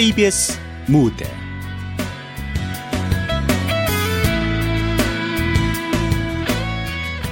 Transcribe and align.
KBS 0.00 0.58
무대. 0.86 1.26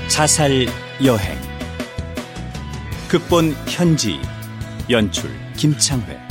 자살 0.07 0.66
여행. 1.02 1.39
극본 3.09 3.55
현지 3.69 4.20
연출 4.91 5.30
김창회 5.57 6.28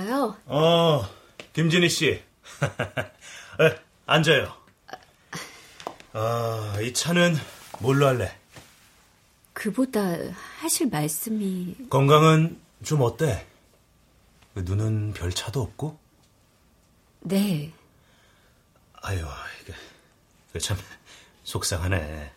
부르셨어요? 0.00 0.36
어, 0.46 1.08
김진희 1.52 1.88
씨. 1.88 2.06
에, 3.60 3.78
앉아요. 4.06 4.54
아, 6.12 6.78
이 6.82 6.92
차는 6.92 7.36
뭘로 7.80 8.06
할래? 8.06 8.36
그보다 9.52 10.00
하실 10.58 10.88
말씀이 10.88 11.88
건강은 11.88 12.60
좀 12.84 13.02
어때? 13.02 13.46
그 14.54 14.60
눈은 14.60 15.12
별 15.14 15.30
차도 15.32 15.62
없고? 15.62 15.98
네. 17.20 17.72
아유, 19.02 19.24
이게 20.50 20.58
참 20.58 20.76
속상하네. 21.44 22.32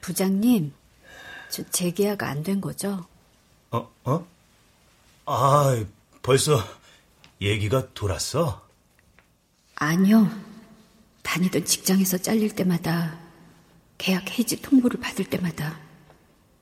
부장님, 0.00 0.72
저 1.50 1.62
재계약 1.70 2.22
안 2.22 2.42
된 2.42 2.60
거죠? 2.60 3.06
어, 3.70 3.90
어? 4.04 4.26
아, 5.26 5.84
벌써 6.22 6.58
얘기가 7.40 7.92
돌았어? 7.94 8.66
아니요. 9.74 10.30
다니던 11.22 11.64
직장에서 11.64 12.18
잘릴 12.18 12.54
때마다 12.54 13.18
계약 13.98 14.38
해지 14.38 14.60
통보를 14.62 15.00
받을 15.00 15.24
때마다 15.28 15.78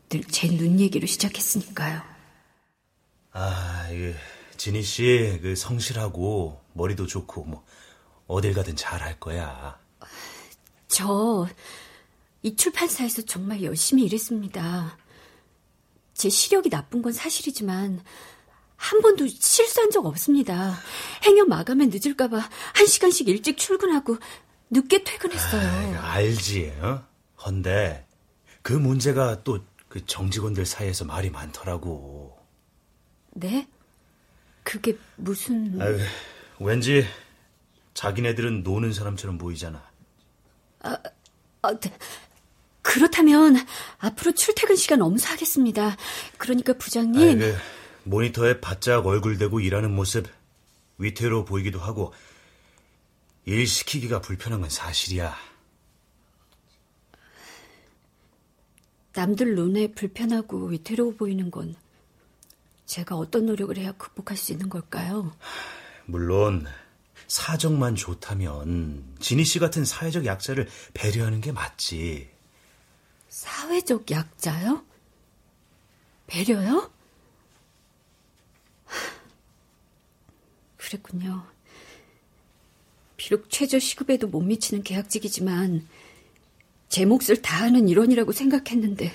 늘 0.09 0.23
제 0.31 0.49
눈 0.49 0.79
얘기로 0.81 1.07
시작했으니까요. 1.07 2.01
아, 3.33 3.89
이게 3.91 4.15
진희 4.57 4.83
씨 4.83 5.39
그 5.43 5.57
성실하고 5.57 6.63
머리도 6.73 7.07
좋고 7.07 7.45
뭐 7.45 7.65
어딜 8.27 8.55
가든 8.55 8.77
잘할 8.77 9.19
거야. 9.21 9.79
저 10.89 11.49
이 12.43 12.57
출판사에서 12.57 13.23
정말 13.23 13.63
열심히 13.63 14.05
일했습니다. 14.05 14.99
제 16.13 16.29
시력이 16.29 16.69
나쁜 16.69 17.01
건 17.01 17.11
사실이지만 17.15 18.03
한 18.77 19.01
번도 19.01 19.27
실수한 19.27 19.91
적 19.91 20.05
없습니다. 20.07 20.75
행여 21.25 21.45
마감에 21.45 21.87
늦을까봐 21.87 22.39
한 22.39 22.87
시간씩 22.87 23.29
일찍 23.29 23.57
출근하고 23.57 24.19
늦게 24.71 25.05
퇴근했어요. 25.05 25.99
아, 25.99 26.13
알지, 26.13 26.73
어? 26.81 27.05
헌데 27.45 28.07
그 28.63 28.73
문제가 28.73 29.43
또 29.43 29.61
그 29.95 30.05
정직원들 30.05 30.67
사이에서 30.67 31.05
말이 31.05 31.31
많더라고. 31.31 32.37
네? 33.31 33.69
그게 34.65 34.99
무슨... 35.15 35.81
아유, 35.81 35.97
왠지 36.59 37.07
자기네들은 37.95 38.65
노는 38.65 38.93
사람처럼 38.93 39.39
보이잖아. 39.39 39.89
아, 40.81 40.99
아, 41.63 41.79
네. 41.79 41.97
그렇다면 42.83 43.57
앞으로 43.99 44.33
출퇴근 44.33 44.75
시간 44.75 45.01
엄수하겠습니다. 45.01 45.97
그러니까 46.39 46.73
부장님... 46.73 47.23
아이, 47.23 47.39
그 47.39 47.57
모니터에 48.05 48.61
바짝 48.61 49.07
얼굴 49.07 49.39
대고 49.39 49.61
일하는 49.61 49.95
모습 49.95 50.27
위태로워 50.99 51.45
보이기도 51.45 51.81
하고 51.81 52.13
일 53.47 53.67
시키기가 53.67 54.21
불편한 54.21 54.61
건 54.61 54.71
사실이야. 54.71 55.35
남들 59.13 59.55
눈에 59.55 59.93
불편하고 59.93 60.67
위태로워 60.67 61.15
보이는 61.15 61.51
건 61.51 61.77
제가 62.87 63.17
어떤 63.17 63.47
노력을 63.47 63.77
해야 63.77 63.93
극복할 63.93 64.37
수 64.37 64.53
있는 64.53 64.69
걸까요? 64.69 65.33
물론 66.07 66.67
사정만 67.29 67.95
좋다면 67.97 69.17
진희 69.21 69.45
씨 69.45 69.59
같은 69.59 69.85
사회적 69.85 70.27
약자를 70.27 70.69
배려하는 70.93 71.41
게 71.41 71.53
맞지. 71.53 72.31
사회적 73.29 74.11
약자요? 74.11 74.85
배려요? 76.27 76.91
그랬군요. 80.95 81.45
비록 83.17 83.49
최저 83.51 83.79
시급에도 83.79 84.27
못 84.29 84.41
미치는 84.41 84.83
계약직이지만 84.83 85.87
제 86.89 87.05
몫을 87.05 87.43
다하는 87.43 87.89
일원이라고 87.89 88.33
생각했는데 88.33 89.13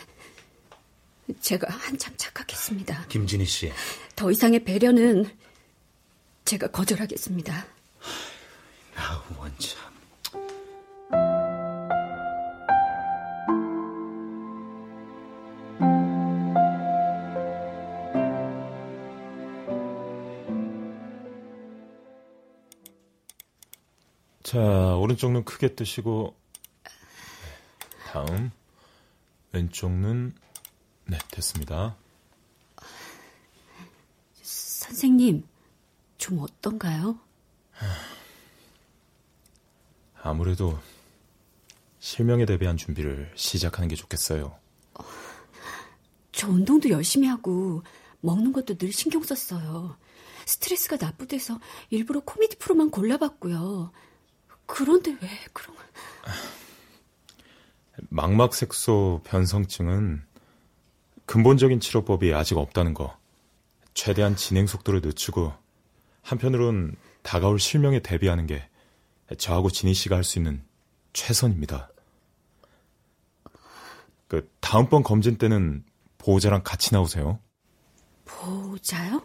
제가 1.42 1.72
한참 1.72 2.14
착각했습니다. 2.18 3.06
김진희 3.08 3.46
씨. 3.46 3.72
더 4.16 4.32
이상의 4.32 4.64
배려는 4.64 5.30
제가 6.46 6.68
거절하겠습니다. 6.72 7.68
아우, 8.96 9.22
원참. 9.38 9.89
자, 24.50 24.96
오른쪽 24.96 25.32
눈 25.32 25.44
크게 25.44 25.76
뜨시고 25.76 26.36
다음 28.08 28.50
왼쪽 29.52 29.92
눈 29.92 30.34
네, 31.06 31.20
됐습니다. 31.30 31.96
선생님, 34.42 35.48
좀 36.18 36.40
어떤가요? 36.40 37.20
아무래도 40.24 40.80
실명에 42.00 42.48
대비한 42.48 42.76
준비를 42.76 43.32
시작하는 43.36 43.88
게 43.88 43.96
좋겠어요. 43.96 44.58
저 46.32 46.50
운동도 46.50 46.90
열심히 46.90 47.28
하고 47.28 47.84
먹는 48.22 48.52
것도 48.52 48.80
늘 48.80 48.92
신경 48.92 49.22
썼어요. 49.22 49.96
스트레스가 50.48 50.98
나쁘대서 51.00 51.60
일부러 51.92 52.22
코미디 52.22 52.56
프로만 52.58 52.90
골라봤고요. 52.90 53.92
그런데 54.70 55.12
왜 55.22 55.30
그런 55.52 55.76
망막색소 58.10 59.22
변성증은 59.26 60.24
근본적인 61.26 61.80
치료법이 61.80 62.34
아직 62.34 62.58
없다는 62.58 62.94
거. 62.94 63.18
최대한 63.94 64.36
진행 64.36 64.68
속도를 64.68 65.02
늦추고 65.02 65.54
한편으론 66.22 66.96
다가올 67.24 67.60
실명에 67.60 68.00
대비하는 68.00 68.46
게 68.48 68.68
저하고 69.38 69.70
진희 69.70 69.94
씨가 69.94 70.16
할 70.16 70.24
수 70.24 70.40
있는 70.40 70.64
최선입니다. 71.14 71.90
그 74.28 74.50
다음번 74.62 75.04
검진 75.04 75.38
때는 75.38 75.84
보호자랑 76.20 76.62
같이 76.64 76.94
나오세요. 76.94 77.40
보호자요? 78.26 79.22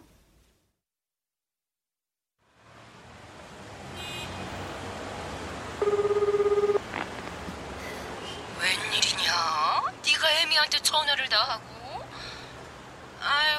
웬일이냐? 8.61 9.31
네가 10.05 10.41
애미한테 10.41 10.79
다 11.35 11.41
하고? 11.43 12.01
아유, 13.19 13.57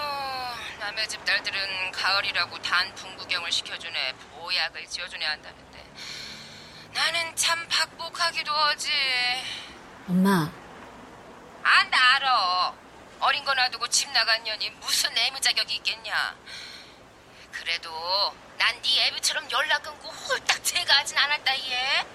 남의 0.81 1.06
집 1.11 1.23
딸들은 1.26 1.93
가을이라고 1.93 2.56
단풍 2.62 3.14
구경을 3.19 3.52
시켜주네, 3.52 4.14
보약을 4.31 4.87
지어주네 4.87 5.26
한다는데 5.26 5.84
나는 6.94 7.37
참 7.37 7.69
박복하기도 7.69 8.50
하지. 8.50 8.90
엄마, 10.08 10.50
아, 11.64 11.82
나 11.90 12.14
알아. 12.14 12.75
어린 13.20 13.44
거 13.44 13.52
놔두고 13.52 13.88
집 13.88 14.11
나간 14.12 14.43
년이 14.43 14.70
무슨 14.81 15.14
애무 15.19 15.38
자격이 15.38 15.75
있겠냐. 15.76 16.34
그래도 17.52 17.90
난 18.56 18.75
네 18.81 19.08
애비처럼 19.08 19.50
연락 19.50 19.82
끊고 19.82 20.08
홀딱 20.08 20.64
제가 20.64 20.96
하진 20.96 21.19
않았다 21.19 21.58
얘. 21.58 22.06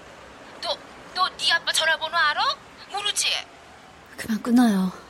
너, 0.60 0.76
너 1.14 1.28
네 1.36 1.52
아빠 1.52 1.70
전화번호 1.72 2.16
알아? 2.16 2.56
모르지? 2.90 3.46
그만 4.16 4.42
끊어요. 4.42 5.01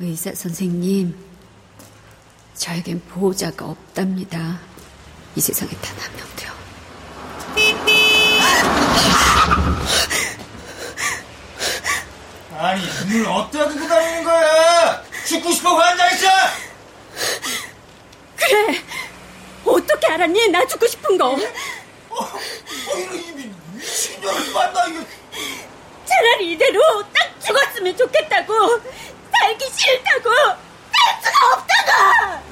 의사 0.00 0.32
선생님, 0.34 1.14
저에겐 2.54 3.00
보호자가 3.08 3.66
없답니다. 3.66 4.58
이 5.36 5.40
세상에 5.40 5.70
단 5.80 5.96
한 5.98 6.12
명도요. 6.16 6.52
아니, 12.56 12.82
눈을 13.08 13.26
어디다 13.26 13.68
두고 13.68 13.86
다니는 13.88 14.24
거야? 14.24 15.02
죽고 15.26 15.50
싶어 15.52 15.74
환장했어! 15.74 16.28
그래. 18.36 18.80
어떻게 19.64 20.06
알았니? 20.06 20.48
나 20.48 20.64
죽고 20.66 20.86
싶은 20.86 21.18
거. 21.18 21.30
어, 21.30 21.36
어 22.10 22.28
이거 22.96 23.14
이 23.14 23.50
미친년을 23.72 24.52
만나, 24.52 24.86
이거. 24.86 25.04
차라리 26.06 26.52
이대로 26.52 26.80
딱 27.12 27.40
죽었으면 27.44 27.96
좋겠다고. 27.96 28.54
살기 29.40 29.64
싫다고. 29.70 30.30
살 30.92 31.22
수가 31.22 31.54
없다고! 31.54 32.44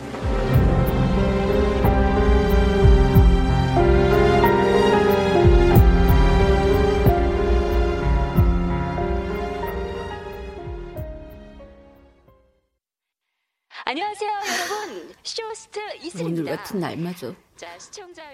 안녕하세요, 13.85 14.31
여러분. 14.31 15.13
쇼스트 15.23 15.81
이슬입니다. 16.03 16.41
오늘 16.43 16.57
같은 16.57 16.81
날마저 16.81 17.35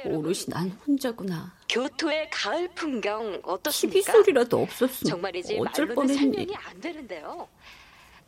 오롯이 0.05 0.45
난 0.49 0.71
혼자구나. 0.87 1.53
교토의 1.69 2.31
가을 2.31 2.69
풍경 2.75 3.41
어떻습니까? 3.43 3.99
TV 3.99 4.03
소리라도 4.03 4.63
없었으면 4.63 5.11
정말이지 5.11 5.59
어쩔 5.59 5.89
뻔했니. 5.95 6.17
설명이 6.19 6.55
안 6.55 6.81
되는데요. 6.81 7.49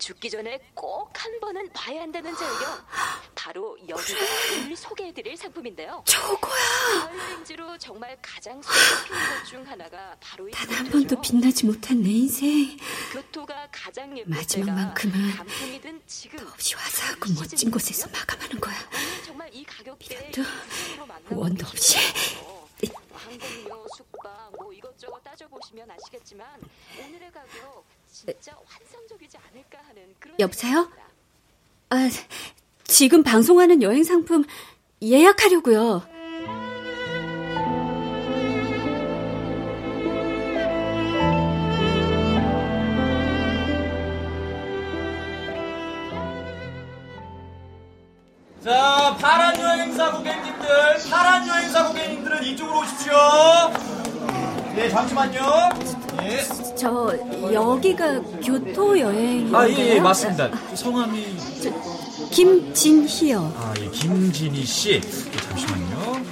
죽기 0.00 0.30
전에 0.30 0.58
꼭 0.74 1.10
한 1.20 1.38
번은 1.38 1.70
봐야 1.74 2.00
한다는 2.00 2.34
절경. 2.34 2.86
바로 3.34 3.76
여기가 3.86 4.20
오늘 4.64 4.74
소개해드릴 4.74 5.36
상품인데요. 5.36 6.02
저거야. 6.06 7.10
여행지로 7.12 7.76
정말 7.76 8.16
가장 8.22 8.60
손꼽히는 8.62 9.38
것중 9.42 9.68
하나가 9.68 10.16
바로 10.18 10.48
이 10.48 10.52
단한 10.52 10.84
교토죠. 10.86 10.90
번도 10.92 11.20
빛나지 11.20 11.66
못한 11.66 12.02
내 12.02 12.08
인생. 12.08 12.78
교토가 13.12 13.68
가장 13.70 14.16
예쁠 14.16 14.30
마지막만큼은 14.34 16.00
지금 16.06 16.46
없이 16.46 16.74
화사하고 16.74 17.32
멋진 17.38 17.70
곳에서 17.70 18.08
마감하는 18.08 18.58
거야. 18.60 18.76
정말 19.26 19.50
이 19.52 19.62
가격대에 19.64 20.32
원도 21.28 21.66
없이. 21.66 21.98
항공료, 23.12 23.86
숙박 23.94 24.52
뭐 24.56 24.72
이것저것 24.72 25.22
따져 25.22 25.46
보시면 25.48 25.90
아시겠지만 25.90 26.48
오늘의 26.98 27.30
가격 27.30 27.84
진짜 28.10 28.56
환상 28.64 28.89
여보세요? 30.40 30.88
아, 31.90 32.08
지금 32.84 33.22
방송하는 33.22 33.82
여행 33.82 34.02
상품 34.04 34.44
예약하려고요. 35.02 36.02
자, 48.62 49.16
파란 49.18 49.58
여행사 49.58 50.12
고객님들, 50.12 50.68
파란 51.10 51.48
여행사 51.48 51.86
고객님들은 51.88 52.44
이쪽으로 52.44 52.80
오십시오. 52.80 53.14
네, 54.74 54.88
잠시만요. 54.90 55.99
예. 56.30 56.74
저 56.76 57.12
여기가 57.52 58.20
교토 58.44 58.98
여행인가요? 58.98 59.56
아, 59.56 59.68
예, 59.68 59.96
예, 59.96 60.00
맞습니다. 60.00 60.50
성함이 60.74 61.36
김진희요. 62.30 63.52
아, 63.56 63.74
예, 63.80 63.88
김진희 63.88 64.64
씨. 64.64 65.00
네, 65.00 65.36
잠시만요. 65.48 66.22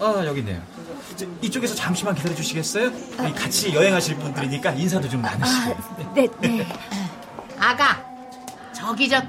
아, 0.00 0.22
여기 0.26 0.40
있네요. 0.40 0.62
저, 1.16 1.26
이쪽에서 1.42 1.74
잠시만 1.74 2.14
기다려 2.14 2.34
주시겠어요? 2.34 2.86
이 3.28 3.32
같이 3.32 3.74
여행하실 3.74 4.16
분들이니까 4.16 4.70
인사도 4.72 5.08
좀 5.08 5.22
나누시고. 5.22 5.76
네, 6.14 6.28
네. 6.40 6.66
아가, 7.58 8.04
저기 8.72 9.08
저 9.08 9.20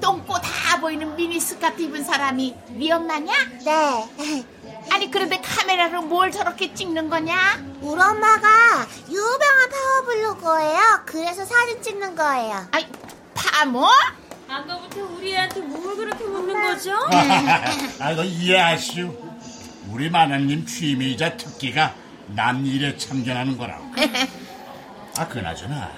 똥꼬 0.00 0.34
다 0.34 0.48
보이는 0.80 1.14
미니스커트 1.16 1.82
입은 1.82 2.04
사람이 2.04 2.54
네 2.70 2.92
엄마냐? 2.92 3.32
네. 3.64 4.44
아니 4.92 5.10
그런데 5.10 5.40
카메라로 5.40 6.02
뭘 6.02 6.30
저렇게 6.30 6.74
찍는 6.74 7.08
거냐? 7.08 7.62
우리 7.80 8.00
엄마가 8.00 8.86
유명한 9.08 9.70
파워블로거예요. 9.70 10.80
그래서 11.06 11.44
사진 11.44 11.82
찍는 11.82 12.14
거예요. 12.14 12.66
아이 12.72 12.86
파모? 13.34 13.86
아까부터 14.48 15.00
우리한테 15.16 15.60
뭘 15.60 15.96
그렇게 15.96 16.24
묻는 16.24 16.62
거죠? 16.62 16.92
아, 17.98 18.12
이거 18.12 18.24
이해하시오. 18.24 19.34
우리 19.90 20.10
마나님 20.10 20.64
취미이자 20.66 21.36
특기가 21.36 21.94
남 22.28 22.64
일에 22.66 22.96
참견하는 22.96 23.56
거라고. 23.56 23.84
아, 25.16 25.28
그나저나, 25.28 25.90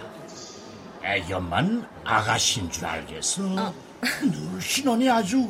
애기 1.03 1.33
엄만 1.33 1.87
아가씨인 2.05 2.71
줄 2.71 2.85
알겠어. 2.87 3.43
늘 3.43 3.73
신혼이 4.61 5.09
아주. 5.11 5.47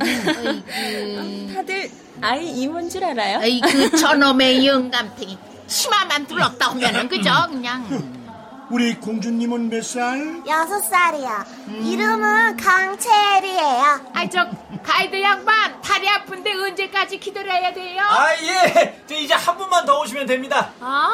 다들 1.55 1.91
아이 2.21 2.47
이모인 2.49 2.89
줄 2.89 3.05
알아요? 3.05 3.39
아이 3.39 3.61
그 3.61 3.91
저놈의 3.97 4.67
영감탱이 4.67 5.39
치마만 5.67 6.27
둘렀다 6.27 6.71
오면은 6.71 7.09
그죠 7.09 7.31
그냥 7.49 8.27
우리 8.71 8.95
공주님은 8.97 9.69
몇 9.71 9.85
살? 9.85 10.43
여섯 10.47 10.81
살이요. 10.81 11.45
이름은 11.85 12.57
강채리예요. 12.57 14.11
아이 14.13 14.29
저 14.29 14.45
가이드 14.83 15.21
양반 15.23 15.81
다리 15.81 16.09
아픈데 16.09 16.53
언제까지 16.53 17.21
기다려야 17.21 17.73
돼요? 17.73 18.03
아, 18.03 18.35
예. 18.43 19.03
저 19.09 19.15
이제 19.15 19.35
한 19.35 19.57
분만 19.57 19.87
더 19.87 20.01
오시면 20.01 20.27
됩니다. 20.27 20.73
아, 20.81 21.11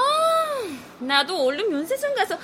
나도 1.00 1.44
얼른 1.46 1.70
면세점 1.70 2.14
가서 2.14 2.38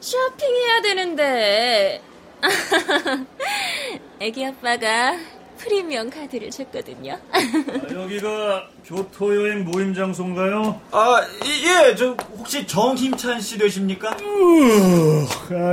쇼핑해야 0.00 0.82
되는데. 0.82 2.02
애기 4.20 4.44
아빠가 4.46 5.16
프리미엄 5.58 6.10
카드를 6.10 6.50
줬거든요. 6.50 7.18
여기가 7.94 8.68
교토 8.84 9.34
여행 9.36 9.64
모임 9.64 9.94
장소인가요? 9.94 10.80
아, 10.90 11.22
예, 11.44 11.88
예. 11.90 11.94
저 11.94 12.16
혹시 12.36 12.66
정힘찬 12.66 13.40
씨 13.40 13.58
되십니까? 13.58 14.10
아, 14.10 14.16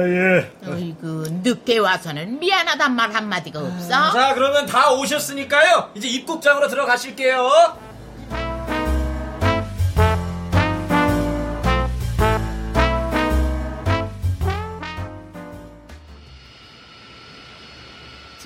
예. 0.04 0.52
어이구 0.68 1.42
늦게 1.44 1.80
와서는 1.80 2.40
미안하단 2.40 2.96
말 2.96 3.12
한마디가 3.16 3.60
없어? 3.60 3.90
자, 4.12 4.34
그러면 4.36 4.68
다 4.68 4.92
오셨으니까요. 4.94 5.92
이제 5.96 6.08
입국장으로 6.08 6.68
들어가실게요. 6.68 7.89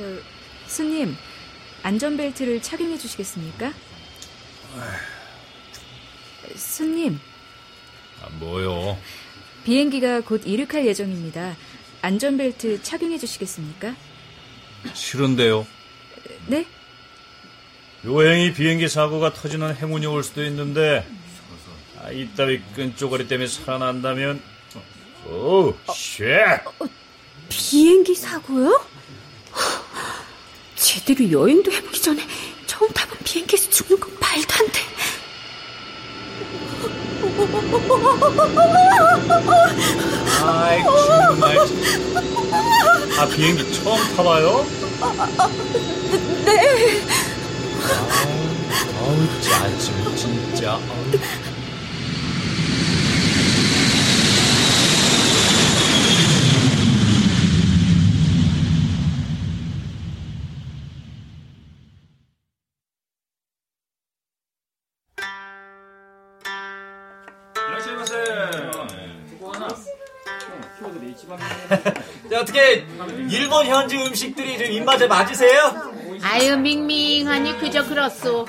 저 0.03 0.17
스님 0.67 1.15
안전벨트를 1.81 2.62
착용해 2.62 2.98
주시겠습니까? 2.98 3.72
스님 6.55 7.19
아, 8.22 8.27
뭐요? 8.33 8.98
비행기가 9.63 10.19
곧 10.22 10.41
이륙할 10.45 10.86
예정입니다. 10.86 11.55
안전벨트 12.01 12.83
착용해 12.83 13.17
주시겠습니까? 13.17 13.95
싫은데요. 14.93 15.65
네? 16.48 16.65
여행이 18.03 18.51
비행기 18.53 18.89
사고가 18.89 19.31
터지는 19.31 19.74
행운이 19.74 20.05
올 20.07 20.22
수도 20.22 20.43
있는데 20.43 21.07
아, 22.01 22.12
이따위 22.12 22.62
끈조가리 22.75 23.29
때문에 23.29 23.48
살아난다면 23.48 24.41
oh, 25.27 25.74
shit! 25.93 26.25
비행기 27.48 28.15
사고요? 28.15 28.86
제대로 30.84 31.32
여행도 31.32 31.72
해보기 31.72 32.02
전에 32.02 32.22
처음 32.68 32.90
타본 32.92 33.18
비행기에서 33.24 33.70
죽는 33.70 33.98
건 34.02 34.12
말도 34.20 34.54
안 34.60 34.68
돼. 34.68 34.82
아이 40.46 40.84
정말 40.84 41.58
아 43.18 43.25
비행기 43.28 43.74
처음 43.74 43.98
타봐요? 44.16 44.66
네. 46.44 47.02
아우 49.00 49.42
짜증 49.42 50.16
진짜 50.18 50.74
아우. 50.74 50.84
일본 73.34 73.66
현지 73.66 73.98
음식들이 73.98 74.58
좀 74.60 74.72
입맛에 74.72 75.08
맞으세요? 75.08 75.92
아유 76.22 76.56
밍밍하니 76.58 77.58
그저 77.58 77.84
그렇소 77.84 78.46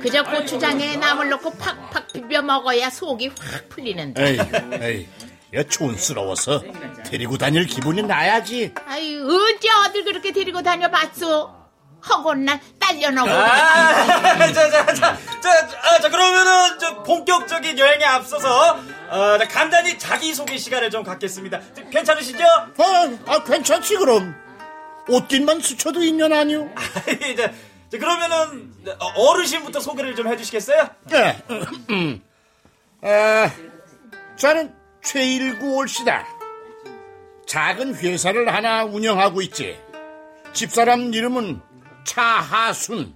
그저 0.00 0.22
고추장에 0.22 0.96
나물 0.96 1.30
넣고 1.30 1.50
팍팍 1.52 2.12
비벼 2.12 2.42
먹어야 2.42 2.90
속이 2.90 3.28
확 3.40 3.68
풀리는데 3.70 4.22
에이, 4.30 4.38
에이. 4.82 5.08
야, 5.54 5.62
촌스러워서 5.62 6.62
데리고 7.06 7.38
다닐 7.38 7.64
기분이 7.64 8.02
나야지. 8.02 8.74
아유, 8.86 9.26
언제 9.26 9.68
어딜 9.70 10.04
그렇게 10.04 10.30
데리고 10.30 10.60
다녀봤어? 10.60 11.56
허곤날 12.06 12.60
딸려놓고. 12.88 13.30
아, 13.30 14.52
자, 14.52 14.70
자, 14.70 14.86
자, 14.86 15.18
자, 15.40 15.68
아, 15.82 16.00
자, 16.00 16.08
그러면은, 16.08 16.78
저, 16.78 17.02
본격적인 17.02 17.78
여행에 17.78 18.04
앞서서, 18.04 18.80
어, 19.08 19.38
자, 19.38 19.48
간단히 19.48 19.98
자기 19.98 20.34
소개 20.34 20.56
시간을 20.56 20.90
좀 20.90 21.02
갖겠습니다. 21.02 21.60
자, 21.74 21.82
괜찮으시죠? 21.90 22.44
아, 22.44 23.16
아, 23.26 23.44
괜찮지, 23.44 23.96
그럼. 23.96 24.34
옷깃만 25.08 25.60
스쳐도 25.60 26.02
인연 26.02 26.32
아니오? 26.32 26.68
자, 27.36 27.52
자, 27.90 27.98
그러면은, 27.98 28.72
어, 28.98 29.06
어르신부터 29.06 29.80
소개를 29.80 30.14
좀 30.14 30.28
해주시겠어요? 30.28 30.88
네. 31.10 31.42
음. 31.90 32.22
아, 33.02 33.50
저는 34.36 34.74
최일구 35.02 35.76
올시다. 35.76 36.26
작은 37.46 37.94
회사를 37.94 38.52
하나 38.52 38.84
운영하고 38.84 39.40
있지. 39.40 39.80
집사람 40.52 41.14
이름은 41.14 41.60
차하순. 42.08 43.14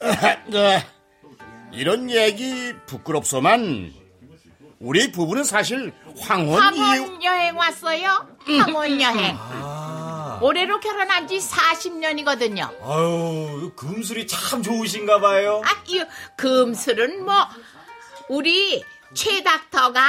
아, 0.00 0.36
네. 0.48 0.86
이런 1.72 2.10
얘기 2.10 2.74
부끄럽소만 2.86 3.92
우리 4.78 5.10
부부는 5.10 5.44
사실 5.44 5.92
황혼 6.20 6.74
이후 6.74 6.82
황혼 6.84 7.24
여행 7.24 7.56
왔어요? 7.56 8.28
황혼 8.46 9.00
여행. 9.00 9.36
올해로 10.40 10.78
결혼한 10.78 11.26
지 11.26 11.38
40년이거든요. 11.38 12.70
아유, 12.82 13.72
금술이 13.74 14.26
참 14.26 14.62
좋으신가 14.62 15.20
봐요. 15.20 15.62
아, 15.64 15.82
이 15.86 16.04
금술은 16.36 17.24
뭐 17.24 17.34
우리 18.28 18.84
최 19.14 19.42
닥터가 19.42 20.00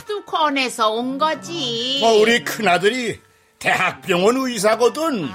하도 0.00 0.24
권해서 0.24 0.90
온 0.90 1.16
거지. 1.16 1.98
뭐 2.00 2.20
우리 2.20 2.44
큰아들이 2.44 3.20
대학병원 3.60 4.36
의사거든. 4.36 5.30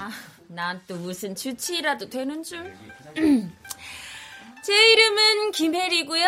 난 0.53 0.81
또 0.88 0.96
무슨 0.96 1.34
주치의라도 1.36 2.10
되는 2.10 2.43
줄. 2.43 2.74
제 4.63 4.91
이름은 4.91 5.51
김혜리고요. 5.51 6.27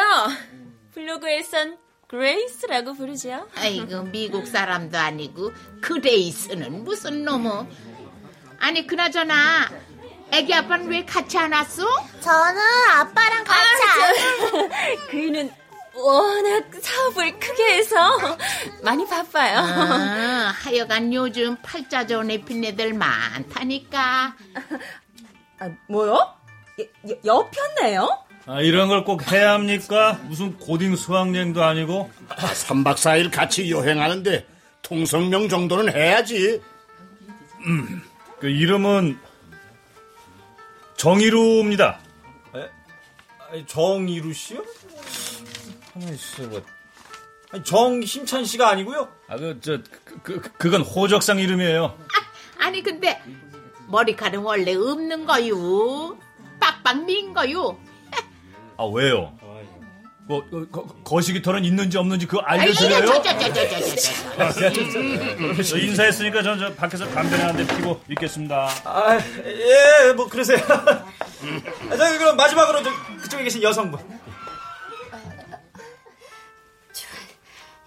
블로그에선 0.94 1.78
그레이스라고 2.08 2.94
부르죠. 2.94 3.48
아이고 3.56 4.04
미국 4.04 4.48
사람도 4.48 4.98
아니고 4.98 5.52
그레이스는 5.82 6.84
무슨 6.84 7.26
놈어? 7.26 7.68
아니 8.60 8.88
그나저나 8.88 9.70
애기 10.32 10.54
아빠는 10.54 10.88
왜 10.88 11.04
같이 11.06 11.38
안 11.38 11.52
왔어? 11.52 11.84
저는 12.22 12.62
아빠랑 12.92 13.44
같이 13.44 13.84
안 13.84 14.70
그이는 15.10 15.52
워낙 15.96 16.64
사업을 16.82 17.40
크게 17.40 17.76
해서 17.78 17.98
많이 18.82 19.06
바빠요. 19.08 19.58
아, 19.60 20.54
하여간 20.64 21.14
요즘 21.14 21.56
팔자 21.62 22.08
좋은 22.08 22.32
여편네들 22.32 22.94
많다니까. 22.94 24.36
아, 25.60 25.70
뭐요? 25.88 26.34
여폈네요? 27.24 28.26
아, 28.46 28.60
이런 28.62 28.90
걸 28.90 29.04
꼭 29.06 29.32
해야 29.32 29.54
합니까? 29.54 30.20
무슨 30.24 30.58
고딩 30.58 30.96
수학여행도 30.96 31.64
아니고. 31.64 32.12
아, 32.30 32.36
3박 32.36 32.96
4일 32.96 33.32
같이 33.32 33.70
여행하는데 33.72 34.48
통성명 34.82 35.48
정도는 35.48 35.94
해야지. 35.96 36.62
음, 37.66 38.02
그 38.40 38.50
이름은 38.50 39.18
정희루입니다. 40.98 42.00
아니, 43.52 43.66
정이루 43.68 44.34
씨요? 44.34 44.64
가만히 45.94 46.16
있어봐. 46.16 46.60
아니, 47.52 47.64
정힘찬 47.64 48.46
씨가 48.46 48.70
아니고요? 48.70 49.08
아, 49.28 49.38
그, 49.38 49.60
저, 49.62 49.78
그, 50.06 50.20
그, 50.24 50.52
그건 50.58 50.82
호적상 50.82 51.40
이름이에요. 51.40 51.98
아 52.60 52.70
니 52.70 52.82
근데 52.82 53.22
머리카락 53.90 54.44
원래 54.46 54.74
없는 54.74 55.26
거요. 55.26 56.18
빡빡 56.60 57.04
민 57.06 57.34
거요. 57.34 57.78
아, 58.78 58.86
왜요? 58.86 59.38
뭐, 60.26 60.42
거, 60.50 60.66
거, 60.72 60.86
거시기털은 61.04 61.66
있는지 61.66 61.98
없는지 61.98 62.26
그거 62.26 62.42
알려드려요? 62.44 63.06
저, 63.06 63.22
저, 63.22 63.38
저, 63.38 63.54
저, 63.54 63.68
저, 63.68 63.80
저, 63.82 63.96
저. 63.96 64.44
아, 64.44 64.52
저 65.62 65.78
인사했으니까 65.78 66.42
전저 66.42 66.74
밖에서 66.76 67.06
담배나 67.10 67.50
한 67.50 67.58
대 67.58 67.68
피고 67.76 68.02
있겠습니다. 68.10 68.70
아, 68.86 69.18
예, 69.46 70.14
뭐, 70.14 70.28
그러세요. 70.30 70.58
아, 70.70 71.98
저, 71.98 72.18
그럼 72.18 72.38
마지막으로 72.38 72.82
저, 72.82 72.90
그쪽에 73.22 73.44
계신 73.44 73.62
여성분. 73.62 74.00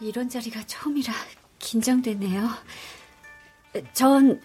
이런 0.00 0.28
자리가 0.28 0.64
처음이라 0.66 1.12
긴장되네요. 1.58 2.48
전 3.92 4.40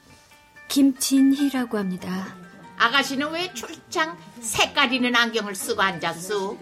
김진희라고 0.68 1.78
합니다. 1.78 2.36
아가씨는 2.78 3.32
왜 3.32 3.54
출장 3.54 4.18
색깔 4.40 4.92
있는 4.94 5.16
안경을 5.16 5.54
쓰고 5.54 5.82
앉았어? 5.82 6.58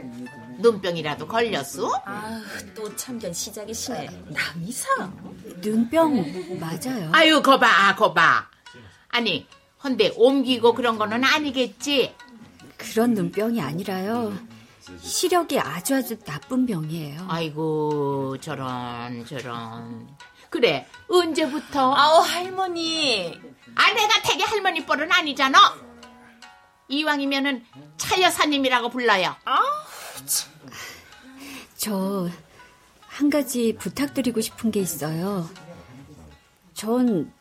눈병이라도 0.57 1.27
걸렸어? 1.27 1.89
아, 2.05 2.41
또 2.75 2.93
참견 2.95 3.31
시작이시네. 3.31 4.09
남이사. 4.27 5.11
눈병 5.61 6.59
맞아요. 6.59 7.09
아유, 7.13 7.41
거봐, 7.41 7.95
거봐. 7.95 8.49
아니, 9.09 9.47
헌데 9.83 10.11
옮기고 10.17 10.73
그런 10.73 10.97
거는 10.97 11.23
아니겠지? 11.23 12.13
그런 12.77 13.13
눈병이 13.13 13.61
아니라요. 13.61 14.37
시력이 15.01 15.59
아주 15.59 15.95
아주 15.95 16.19
나쁜 16.19 16.65
병이에요. 16.65 17.25
아이고, 17.29 18.37
저런, 18.39 19.25
저런. 19.25 20.07
그래, 20.49 20.87
언제부터? 21.07 21.93
아우, 21.93 22.21
할머니. 22.21 23.39
아, 23.75 23.93
내가 23.93 24.21
되게 24.23 24.43
할머니 24.43 24.85
뻘은 24.85 25.11
아니잖아. 25.11 25.75
이왕이면은 26.87 27.63
차 27.97 28.19
여사님이라고 28.21 28.89
불러요. 28.89 29.35
아, 29.45 29.59
저한 31.77 33.29
가지 33.31 33.75
부탁드리고 33.79 34.41
싶은 34.41 34.71
게 34.71 34.79
있어요. 34.79 35.49
전 36.73 37.31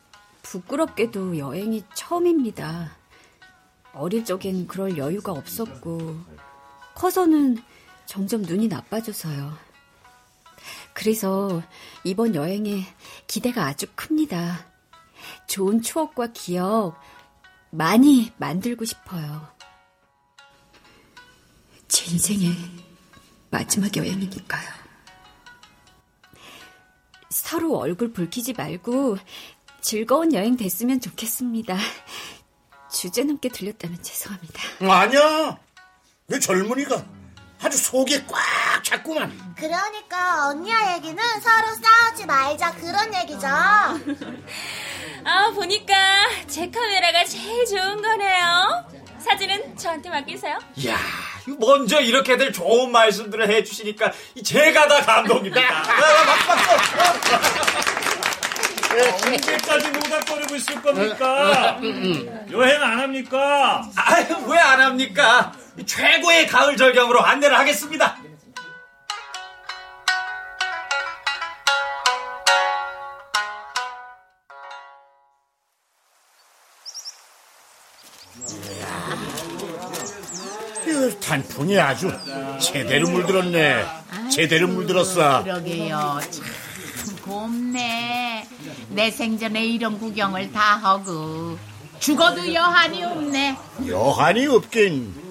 부끄럽게도 0.43 1.37
여행이 1.37 1.83
처음입니다. 1.93 2.91
어릴 3.93 4.23
적엔 4.23 4.67
그럴 4.67 4.97
여유가 4.97 5.31
없었고, 5.31 6.15
커서는 6.99 7.57
점점 8.05 8.41
눈이 8.41 8.67
나빠져서요. 8.67 9.57
그래서 10.93 11.63
이번 12.03 12.35
여행에 12.35 12.83
기대가 13.25 13.65
아주 13.65 13.87
큽니다. 13.95 14.65
좋은 15.47 15.81
추억과 15.81 16.27
기억 16.33 16.99
많이 17.71 18.33
만들고 18.37 18.83
싶어요. 18.83 19.47
제 21.87 22.11
인생의 22.11 22.53
마지막 23.49 23.95
여행이니까요. 23.95 24.69
서로 27.29 27.77
얼굴 27.77 28.11
붉히지 28.11 28.53
말고 28.53 29.17
즐거운 29.79 30.33
여행 30.33 30.57
됐으면 30.57 30.99
좋겠습니다. 30.99 31.77
주제 32.91 33.23
넘게 33.23 33.47
들렸다면 33.47 34.03
죄송합니다. 34.03 34.61
아니야. 34.81 35.68
왜 36.29 36.39
젊은이가 36.39 37.03
아주 37.61 37.77
속에 37.77 38.23
꽉 38.25 38.83
찼구만. 38.83 39.53
그러니까 39.57 40.47
언니야 40.47 40.95
얘기는 40.95 41.21
서로 41.41 41.67
싸우지 41.75 42.25
말자 42.25 42.71
그런 42.75 43.13
얘기죠. 43.15 43.47
아, 43.47 43.99
보니까 45.53 45.93
제 46.47 46.69
카메라가 46.69 47.25
제일 47.25 47.65
좋은 47.65 48.01
거네요. 48.01 48.85
사진은 49.19 49.75
저한테 49.75 50.09
맡기세요. 50.09 50.57
이야, 50.77 50.97
먼저 51.59 51.99
이렇게들 51.99 52.53
좋은 52.53 52.89
말씀들을 52.91 53.49
해주시니까 53.49 54.13
제가 54.45 54.87
다 54.87 55.01
감동입니다. 55.01 55.83
언제까지 59.25 59.91
노닥거리고 59.91 60.55
있을 60.55 60.81
겁니까? 60.81 61.79
여행 62.51 62.81
안 62.81 62.99
합니까? 63.01 63.83
아유, 63.95 64.25
왜 64.47 64.57
안 64.57 64.81
합니까? 64.81 65.51
최고의 65.85 66.47
가을 66.47 66.77
절경으로 66.77 67.21
안내를 67.21 67.57
하겠습니다. 67.57 68.17
이 80.87 81.19
단풍이 81.19 81.79
아주 81.79 82.11
제대로 82.59 83.09
물들었네. 83.09 83.85
제대로 84.31 84.67
물들었어. 84.67 85.43
그러게요. 85.43 86.19
참 86.31 87.15
곱네. 87.23 88.47
내 88.89 89.11
생전에 89.11 89.65
이런 89.65 89.99
구경을 89.99 90.51
다 90.51 90.75
하고 90.77 91.57
죽어도 91.99 92.53
여한이 92.53 93.03
없네. 93.03 93.57
여한이 93.87 94.47
없긴. 94.47 95.28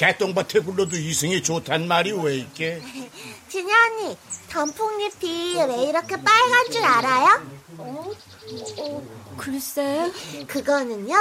개똥밭에 0.00 0.60
굴러도 0.60 0.96
이승이 0.96 1.42
좋단 1.42 1.86
말이 1.86 2.10
왜 2.12 2.36
있게? 2.36 2.80
진희 3.50 3.70
언니, 3.70 4.16
단풍잎이 4.48 5.56
왜 5.56 5.84
이렇게 5.84 6.16
빨간 6.16 6.70
줄 6.72 6.82
알아요? 6.82 7.42
어? 7.76 8.10
글쎄. 9.36 10.10
그거는요, 10.46 11.14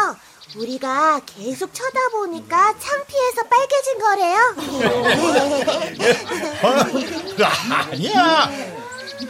우리가 0.55 1.19
계속 1.25 1.73
쳐다보니까 1.73 2.75
창피해서 2.79 3.43
빨개진 3.49 3.99
거래요. 3.99 4.55
아니야. 7.91 8.49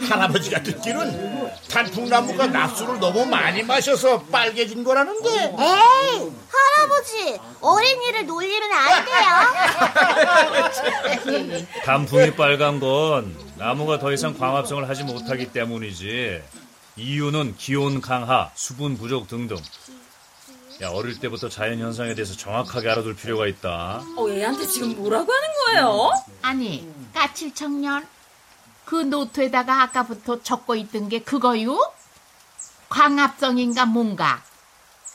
할아버지가 0.08 0.62
듣기는 0.62 1.39
단풍나무가 1.70 2.46
낮술을 2.46 3.00
너무 3.00 3.24
많이 3.26 3.62
마셔서 3.62 4.22
빨개진 4.24 4.82
거라는데. 4.84 5.54
에이, 5.58 6.30
할아버지, 6.50 7.38
어린이를 7.60 8.26
놀리면 8.26 8.72
안 8.72 9.04
돼요. 9.04 9.24
단풍이 11.84 12.32
빨간 12.32 12.80
건 12.80 13.36
나무가 13.56 13.98
더 13.98 14.12
이상 14.12 14.36
광합성을 14.36 14.86
하지 14.88 15.04
못하기 15.04 15.52
때문이지. 15.52 16.42
이유는 16.96 17.56
기온 17.56 18.00
강하, 18.00 18.50
수분 18.54 18.96
부족 18.98 19.28
등등. 19.28 19.56
야, 20.82 20.88
어릴 20.88 21.20
때부터 21.20 21.48
자연 21.48 21.78
현상에 21.78 22.14
대해서 22.14 22.34
정확하게 22.34 22.88
알아둘 22.88 23.14
필요가 23.14 23.46
있다. 23.46 24.02
어, 24.16 24.28
얘한테 24.30 24.66
지금 24.66 24.96
뭐라고 24.96 25.30
하는 25.30 25.48
거예요? 25.66 26.10
아니, 26.42 26.88
까칠 27.14 27.54
청년. 27.54 28.04
그 28.90 28.96
노트에다가 28.96 29.82
아까부터 29.82 30.42
적고 30.42 30.74
있던 30.74 31.08
게 31.08 31.20
그거요? 31.20 31.78
광합성인가 32.88 33.86
뭔가. 33.86 34.42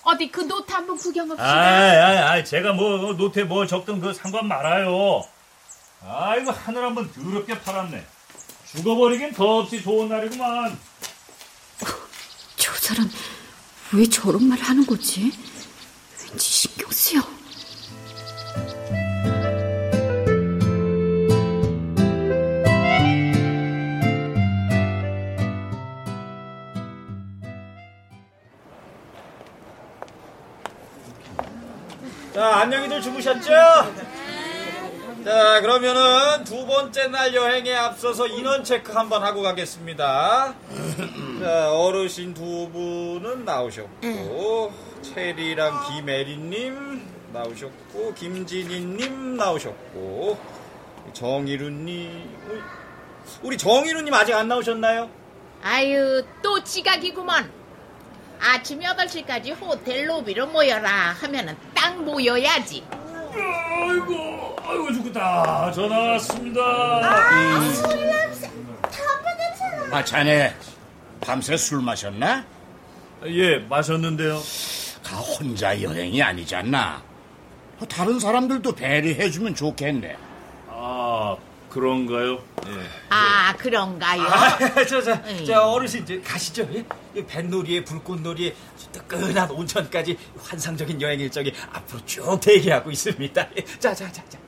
어디 0.03 0.31
그 0.31 0.47
노트 0.47 0.71
한번 0.71 0.95
구경합시다. 0.95 1.45
아이, 1.45 1.97
아이, 1.97 2.17
아이, 2.19 2.45
제가 2.45 2.71
뭐 2.71 3.11
노트에 3.11 3.43
뭘 3.43 3.67
적든 3.67 3.99
그 3.99 4.13
상관 4.13 4.47
말아요. 4.47 5.25
아이고 6.07 6.51
하늘 6.51 6.85
한번 6.85 7.11
더럽게 7.11 7.59
파랗네. 7.63 8.05
죽어버리긴 8.71 9.33
더없이 9.33 9.83
좋은 9.83 10.07
날이구만. 10.07 10.79
저 12.55 12.73
사람 12.75 13.11
왜 13.91 14.05
저런 14.07 14.47
말 14.47 14.57
하는 14.57 14.85
거지? 14.85 15.33
왠지 16.29 16.47
신경 16.47 16.89
쓰여. 16.89 17.34
자, 32.45 32.57
안녕히들 32.57 33.01
주무셨죠? 33.01 33.49
자, 35.25 35.61
그러면은 35.61 36.43
두 36.43 36.63
번째 36.67 37.07
날 37.07 37.33
여행에 37.33 37.73
앞서서 37.73 38.27
인원 38.27 38.63
체크 38.63 38.91
한번 38.93 39.23
하고 39.23 39.41
가겠습니다. 39.41 40.53
자, 41.41 41.71
어르신 41.71 42.35
두 42.35 42.69
분은 42.71 43.45
나오셨고, 43.45 44.71
체리랑 45.01 45.85
김혜리님 45.87 47.01
나오셨고, 47.33 48.13
김진희님 48.13 49.37
나오셨고, 49.37 50.37
정희루님, 51.13 52.29
우리- 53.41 53.57
정희루님 53.57 54.13
아직 54.13 54.35
안 54.35 54.47
나오셨나요? 54.47 55.09
아유, 55.63 56.23
또 56.43 56.63
지각이구먼. 56.63 57.64
아침 58.39 58.79
8시까지 58.79 59.59
호텔 59.59 60.07
로비로 60.09 60.47
모여라 60.47 61.15
하면은 61.21 61.55
딱 61.73 62.01
모여야지. 62.03 62.83
아이고, 62.91 64.55
아이고 64.61 64.93
죽겠다. 64.93 65.71
전화 65.71 65.97
왔습니다. 66.11 67.71
술 67.73 67.87
냄새, 68.05 68.47
담배 68.81 69.35
냄새 69.37 69.89
나. 69.89 69.97
아, 69.97 70.03
자네 70.03 70.55
밤새 71.21 71.57
술 71.57 71.81
마셨나? 71.81 72.45
예, 73.27 73.57
마셨는데요. 73.57 74.39
가 75.03 75.17
혼자 75.17 75.79
여행이 75.81 76.21
아니지 76.21 76.55
않나? 76.55 77.01
다른 77.89 78.19
사람들도 78.19 78.73
배려해주면 78.73 79.55
좋겠네. 79.55 80.15
아, 81.75 81.77
그런가요? 81.77 82.41
예. 82.67 82.71
아, 83.09 83.53
그런가요? 83.57 84.21
아, 84.21 84.57
저, 84.87 85.01
저, 85.01 85.19
에이. 85.27 85.45
저 85.45 85.59
어르신 85.61 86.03
이제 86.03 86.21
가시죠. 86.21 86.65
예? 86.73 86.85
이 87.13 87.25
뱃놀이에 87.25 87.83
불꽃놀이에 87.83 88.55
뜨끈한 88.93 89.51
온천까지 89.51 90.17
환상적인 90.39 91.01
여행 91.01 91.19
일정이 91.19 91.51
앞으로 91.73 92.05
쭉 92.05 92.39
대기하고 92.39 92.91
있습니다. 92.91 93.49
예, 93.57 93.65
자, 93.79 93.93
자, 93.93 94.09
자, 94.09 94.23
자. 94.29 94.39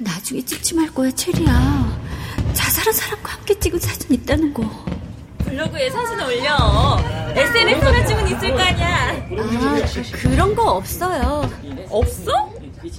나중에 0.00 0.40
찍지 0.42 0.74
말 0.74 0.92
거야, 0.92 1.10
체리야. 1.10 2.00
자살한 2.54 2.92
사람과 2.92 3.32
함께 3.32 3.58
찍은 3.58 3.78
사진 3.78 4.12
있다는 4.14 4.52
거. 4.54 4.62
블로그에 5.44 5.90
사진 5.90 6.20
올려. 6.20 6.98
SNS만 7.34 8.06
찍은 8.06 8.26
있을 8.28 8.54
거 8.54 8.60
아니야. 8.60 9.10
아, 9.38 10.18
그런 10.22 10.54
거 10.54 10.70
없어요. 10.72 11.50
없어? 11.90 12.50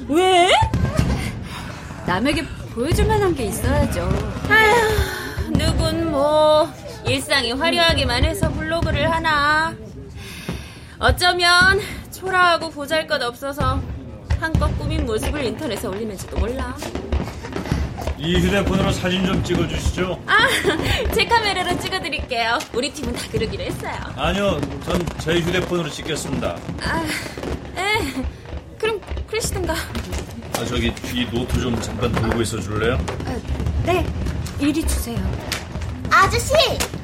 왜? 0.07 0.51
남에게 2.05 2.45
보여줄 2.73 3.05
만한 3.07 3.33
게 3.35 3.45
있어야죠. 3.45 4.01
아휴, 4.49 5.51
누군 5.51 6.11
뭐 6.11 6.71
일상이 7.07 7.51
화려하기만 7.51 8.25
해서 8.25 8.51
블로그를 8.51 9.11
하나. 9.11 9.73
어쩌면 10.99 11.79
초라하고 12.11 12.69
보잘것 12.69 13.21
없어서 13.23 13.81
한껏 14.41 14.75
꾸민 14.79 15.05
모습을 15.05 15.43
인터넷에 15.45 15.87
올리는지도 15.87 16.35
몰라. 16.39 16.75
이 18.17 18.35
휴대폰으로 18.39 18.91
사진 18.91 19.23
좀 19.25 19.43
찍어주시죠. 19.43 20.19
아, 20.25 20.47
제 21.13 21.25
카메라로 21.25 21.79
찍어드릴게요. 21.79 22.57
우리 22.73 22.91
팀은 22.91 23.13
다 23.13 23.21
그러기로 23.31 23.63
했어요. 23.63 23.93
아니요, 24.15 24.59
전 24.83 24.99
제 25.19 25.39
휴대폰으로 25.39 25.87
찍겠습니다. 25.89 26.57
아, 26.83 27.03
에, 27.79 28.23
그럼 28.79 28.99
그러시든가. 29.27 29.73
아, 29.73 30.65
저기 30.65 30.91
이 31.13 31.25
노트 31.31 31.59
좀 31.61 31.79
잠깐 31.79 32.11
들고 32.11 32.41
있어 32.41 32.59
줄래요? 32.59 32.97
네, 33.85 34.03
이리 34.59 34.81
주세요. 34.85 35.17
아저씨, 36.09 36.53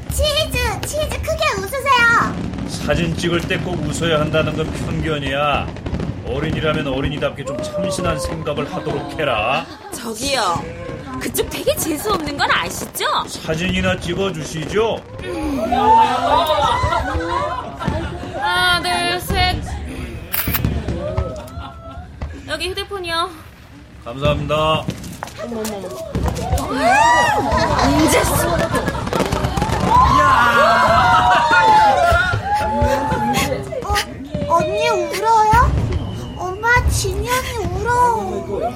치즈, 0.10 0.82
치즈 0.88 1.10
크게 1.21 1.43
웃으세요. 1.60 2.67
사진 2.67 3.15
찍을 3.15 3.41
때 3.41 3.58
꼭 3.60 3.80
웃어야 3.86 4.19
한다는 4.21 4.56
건 4.58 4.71
편견이야. 4.71 5.67
어린이라면 6.30 6.88
어린이답게 6.88 7.46
좀 7.46 7.62
참신한 7.62 8.20
생각을 8.20 8.72
하도록 8.74 9.20
해라. 9.20 9.66
저기요. 9.94 10.63
그쪽 11.20 11.50
되게 11.50 11.76
재수 11.76 12.12
없는 12.13 12.38
건 12.38 12.50
아시죠? 12.52 13.06
사진이나 13.28 13.98
찍어주시죠. 14.00 15.02
하나, 18.40 18.82
둘, 18.82 19.20
셋. 19.22 19.56
여기 22.48 22.70
휴대폰이요. 22.70 23.30
감사합니다. 24.06 24.84
언제 27.84 28.22
어, 33.84 33.94
언니 34.56 34.90
울어요? 34.90 35.57
언니 37.13 37.30
울어. 37.82 38.74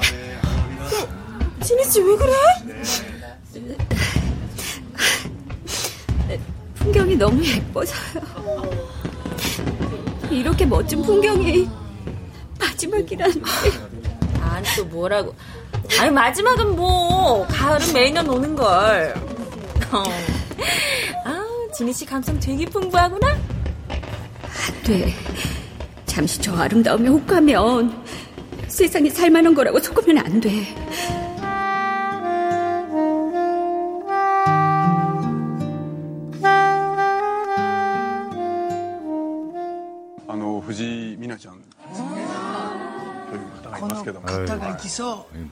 진희 1.63 1.83
씨 1.85 2.01
왜 2.01 2.15
그래? 2.17 2.31
풍경이 6.75 7.15
너무 7.15 7.43
예뻐서요. 7.45 8.21
이렇게 10.29 10.65
멋진 10.65 11.01
풍경이 11.03 11.69
마지막이라는 12.59 13.33
게. 13.35 13.49
아니 14.41 14.67
또 14.75 14.85
뭐라고? 14.85 15.35
아니 15.99 16.09
마지막은 16.09 16.75
뭐 16.75 17.45
가을은 17.47 17.93
매년 17.93 18.27
오는 18.29 18.55
걸. 18.55 19.13
어. 19.91 20.03
아 21.25 21.45
진희 21.75 21.93
씨 21.93 22.05
감성 22.05 22.39
되게 22.39 22.65
풍부하구나. 22.65 23.27
안 23.29 24.83
돼. 24.83 25.13
잠시 26.05 26.41
저 26.41 26.55
아름다움에 26.55 27.07
혹하면 27.09 28.00
세상에 28.71 29.09
살만한 29.09 29.53
거라고 29.53 29.79
속으면 29.79 30.17
안 30.17 30.39
돼. 30.39 30.49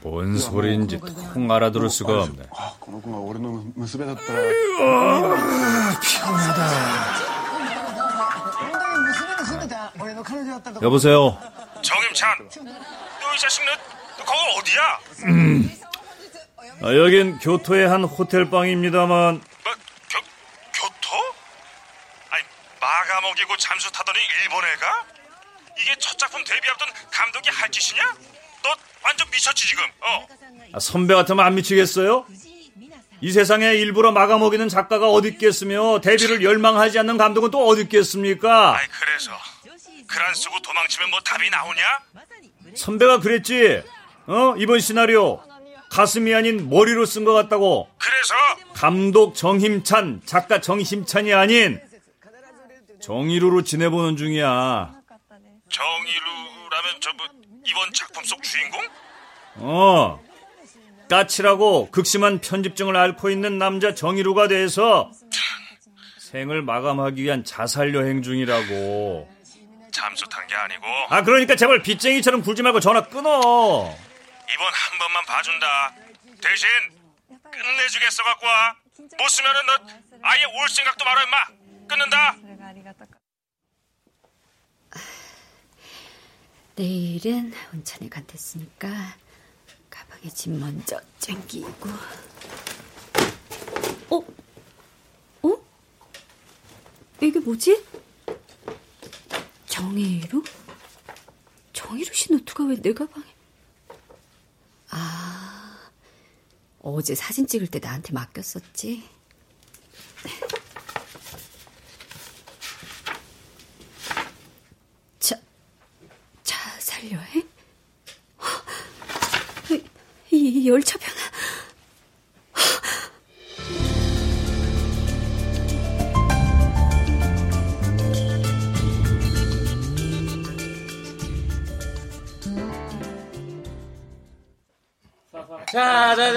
뭔 0.01 0.37
소리인지 0.37 0.99
통 1.33 1.51
알아들을 1.51 1.89
수가 1.89 2.23
없네. 2.23 2.43
피곤하다. 6.01 6.69
여보세요. 10.81 11.37
정임찬. 11.81 13.08
이 13.39 13.41
자식 13.41 13.63
너, 13.63 13.71
너 14.17 14.25
거기 14.25 14.59
어디야? 14.59 14.99
음. 15.27 15.79
아, 16.83 16.93
여긴 16.93 17.39
교토의 17.39 17.87
한 17.87 18.03
호텔 18.03 18.49
방입니다만 18.49 19.35
뭐, 19.35 19.73
교, 20.11 20.19
교토? 20.73 21.15
아니, 22.31 22.43
마가 22.81 23.21
먹이고 23.21 23.55
잠수 23.55 23.89
타더니 23.93 24.19
일본 24.43 24.65
애가? 24.65 25.05
이게 25.79 25.95
첫 25.99 26.17
작품 26.17 26.43
데뷔 26.43 26.67
앞둔 26.69 26.89
감독이 27.11 27.49
할 27.49 27.71
짓이냐? 27.71 28.03
너 28.61 28.75
완전 29.03 29.29
미쳤지 29.31 29.67
지금, 29.67 29.85
어? 30.01 30.27
아, 30.73 30.79
선배 30.81 31.15
같으면 31.15 31.45
안 31.45 31.55
미치겠어요? 31.55 32.25
이 33.21 33.31
세상에 33.31 33.67
일부러 33.67 34.11
막아먹이는 34.11 34.67
작가가 34.67 35.07
어디 35.07 35.29
있겠으며 35.29 36.01
데뷔를 36.01 36.43
열망하지 36.43 36.99
않는 36.99 37.17
감독은 37.17 37.51
또 37.51 37.65
어디 37.69 37.83
있겠습니까? 37.83 38.75
아이, 38.75 38.85
그래서 38.99 39.31
그란 40.07 40.33
쓰고 40.33 40.59
도망치면 40.61 41.09
뭐 41.09 41.21
답이 41.21 41.49
나오냐? 41.49 41.99
선배가 42.75 43.19
그랬지. 43.19 43.83
어? 44.27 44.55
이번 44.57 44.79
시나리오 44.79 45.41
가슴이 45.89 46.33
아닌 46.35 46.69
머리로 46.69 47.05
쓴 47.05 47.25
것 47.25 47.33
같다고. 47.33 47.89
그래서 47.97 48.33
감독 48.73 49.33
정힘찬, 49.35 50.21
작가 50.25 50.61
정심찬이 50.61 51.33
아닌 51.33 51.79
정의루로 53.01 53.63
지내보는 53.63 54.17
중이야. 54.17 54.93
정의루라면 55.69 57.01
저 57.01 57.11
뭐 57.17 57.25
이번 57.65 57.93
작품 57.93 58.23
속 58.23 58.41
주인공? 58.43 58.81
어. 59.57 60.19
까칠하고 61.09 61.89
극심한 61.91 62.39
편집증을 62.39 62.95
앓고 62.95 63.29
있는 63.31 63.57
남자 63.57 63.95
정의루가 63.95 64.47
돼서 64.47 65.11
생을 66.19 66.61
마감하기 66.61 67.21
위한 67.23 67.43
자살 67.43 67.93
여행 67.95 68.21
중이라고. 68.21 69.27
잠수 69.91 70.25
탄 70.29 70.45
게 70.47 70.55
아니고 70.55 70.85
아 71.09 71.21
그러니까 71.23 71.55
제발 71.55 71.81
빚쟁이처럼 71.81 72.41
굴지 72.41 72.61
말고 72.63 72.79
전화 72.79 73.01
끊어. 73.03 73.29
이번 74.51 74.73
한 74.73 74.97
번만 74.99 75.25
봐준다. 75.25 75.93
대신 76.41 76.67
끝내주겠어 77.51 78.23
갖고 78.23 78.45
와. 78.45 78.75
못 79.17 79.27
쓰면은 79.29 79.61
너 79.65 80.19
아예 80.23 80.43
올 80.45 80.69
생각도 80.69 81.05
말아 81.05 81.23
임마. 81.23 81.45
끊는다. 81.87 82.35
내일은 86.75 87.53
온천에 87.73 88.07
간댔으니까 88.09 88.87
가방에 89.89 90.29
짐 90.33 90.59
먼저 90.59 90.99
챙기고. 91.19 91.89
어? 94.11 94.17
어? 95.43 95.57
이게 97.21 97.39
뭐지? 97.39 97.85
정혜루? 99.79 100.43
정혜루 101.71 102.13
씨 102.13 102.33
노트가 102.33 102.65
왜 102.65 102.75
내 102.81 102.93
가방에? 102.93 103.25
아, 104.89 105.89
어제 106.81 107.15
사진 107.15 107.47
찍을 107.47 107.67
때 107.67 107.79
나한테 107.79 108.11
맡겼었지. 108.11 109.07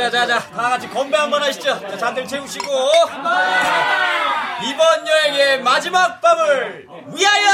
자, 0.03 0.11
자, 0.11 0.27
자, 0.27 0.27
자, 0.27 0.27
자, 0.27 0.51
다 0.51 0.69
같이 0.71 0.89
건배 0.89 1.17
한번 1.17 1.43
하시죠. 1.43 1.79
자, 1.81 1.97
잔들 1.97 2.27
채우시고. 2.27 2.67
이번 4.65 5.07
여행의 5.09 5.63
마지막 5.63 6.21
밤을 6.21 6.87
위하여! 7.15 7.51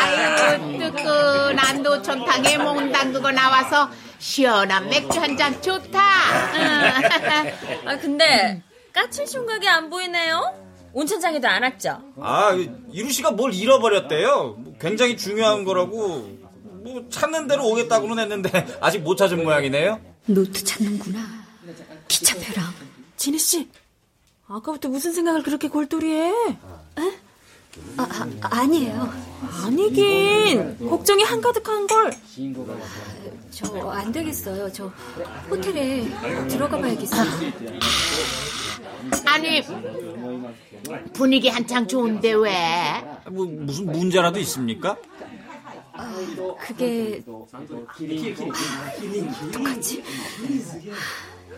아유, 0.00 0.78
뜨끈한 0.78 1.82
노천탕에 1.82 2.58
몽 2.58 2.92
담그고 2.92 3.30
나와서 3.30 3.90
시원한 4.18 4.88
맥주 4.88 5.20
한 5.20 5.36
잔 5.36 5.60
좋다. 5.60 6.00
아, 7.86 7.96
근데 8.00 8.62
까칠 8.94 9.26
총각이 9.26 9.68
안 9.68 9.90
보이네요? 9.90 10.54
온천장에도 10.94 11.46
안 11.48 11.62
왔죠? 11.62 11.98
아, 12.22 12.52
이루 12.92 13.10
씨가 13.10 13.32
뭘 13.32 13.52
잃어버렸대요. 13.52 14.54
뭐 14.58 14.74
굉장히 14.80 15.16
중요한 15.18 15.64
거라고. 15.64 16.43
뭐 16.84 17.02
찾는 17.08 17.46
대로 17.46 17.66
오겠다고는 17.68 18.18
했는데 18.22 18.50
아직 18.80 18.98
못 19.00 19.16
찾은 19.16 19.42
모양이네요. 19.42 20.00
노트 20.26 20.62
찾는구나. 20.62 21.18
기차표랑. 22.08 22.64
진희 23.16 23.38
씨, 23.38 23.68
아까부터 24.46 24.88
무슨 24.90 25.12
생각을 25.14 25.42
그렇게 25.42 25.68
골똘히해? 25.68 26.30
아, 26.96 27.10
아, 27.96 28.28
아니에요. 28.42 29.10
아니긴 29.64 30.78
걱정이 30.88 31.22
한가득한 31.24 31.86
걸. 31.86 32.12
저 33.50 33.90
안 33.90 34.12
되겠어요. 34.12 34.70
저 34.72 34.92
호텔에 35.48 36.06
들어가 36.48 36.76
봐야겠어요. 36.78 37.24
아니, 39.26 39.62
분위기 41.14 41.48
한창 41.48 41.86
좋은데 41.88 42.32
왜? 42.34 42.52
뭐 43.30 43.46
무슨 43.46 43.86
문제라도 43.86 44.38
있습니까? 44.40 44.96
아, 45.96 46.12
그게 46.60 47.22
어떡하지? 49.48 50.02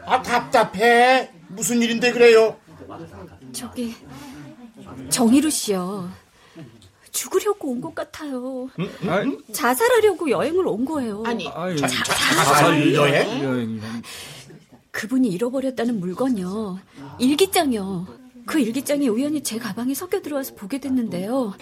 아 0.04 0.22
답답해. 0.22 1.30
무슨 1.48 1.80
일인데 1.82 2.12
그래요? 2.12 2.56
저기 3.52 3.94
정희루 5.08 5.50
씨요. 5.50 6.10
죽으려고 7.10 7.70
온 7.70 7.80
것 7.80 7.94
같아요. 7.94 8.68
자살하려고 9.52 10.28
여행을 10.28 10.66
온 10.66 10.84
거예요. 10.84 11.22
아니, 11.24 11.44
자, 11.76 11.86
자살 11.88 12.94
여행? 12.94 13.80
그분이 14.90 15.28
잃어버렸다는 15.28 15.98
물건요. 15.98 16.78
일기장이요. 17.18 18.06
그 18.44 18.58
일기장이 18.60 19.08
우연히 19.08 19.42
제 19.42 19.58
가방에 19.58 19.94
섞여 19.94 20.20
들어와서 20.20 20.54
보게 20.54 20.78
됐는데요. 20.78 21.54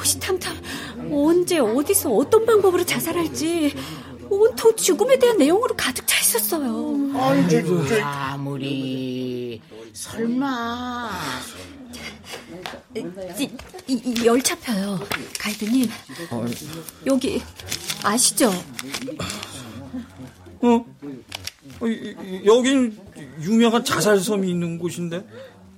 호시탐탐 0.00 1.12
언제 1.12 1.58
어디서 1.58 2.10
어떤 2.10 2.46
방법으로 2.46 2.84
자살할지 2.84 3.74
온통 4.30 4.74
죽음에 4.76 5.18
대한 5.18 5.36
내용으로 5.36 5.74
가득 5.76 6.06
차 6.06 6.18
있었어요. 6.20 7.10
아무리 8.02 9.60
설마 9.92 11.10
이, 12.96 13.50
이, 13.88 13.94
이 13.94 14.26
열차표요. 14.26 15.00
가이드님 15.38 15.90
여기 17.06 17.42
아시죠? 18.02 18.50
어? 20.62 20.84
어, 21.80 21.86
여긴 22.44 22.98
유명한 23.42 23.84
자살섬이 23.84 24.48
있는 24.48 24.78
곳인데 24.78 25.24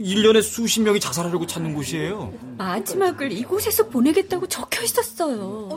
1년에 0.01 0.43
수십 0.43 0.81
명이 0.83 0.99
자살하려고 1.01 1.47
찾는 1.47 1.75
곳이에요. 1.75 2.33
마지막을 2.59 3.31
이곳에서 3.33 3.87
보내겠다고 3.89 4.49
적혀 4.49 4.83
있었어요. 4.83 5.69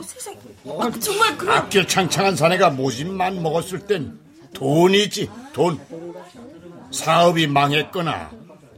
아, 0.80 0.90
정말 0.98 1.36
그래. 1.38 1.52
앞길 1.52 1.86
창창한 1.86 2.34
사내가 2.34 2.70
모집만 2.70 3.42
먹었을 3.42 3.86
땐 3.86 4.18
돈이지 4.54 5.30
돈. 5.52 5.78
사업이 6.90 7.46
망했거나 7.46 8.30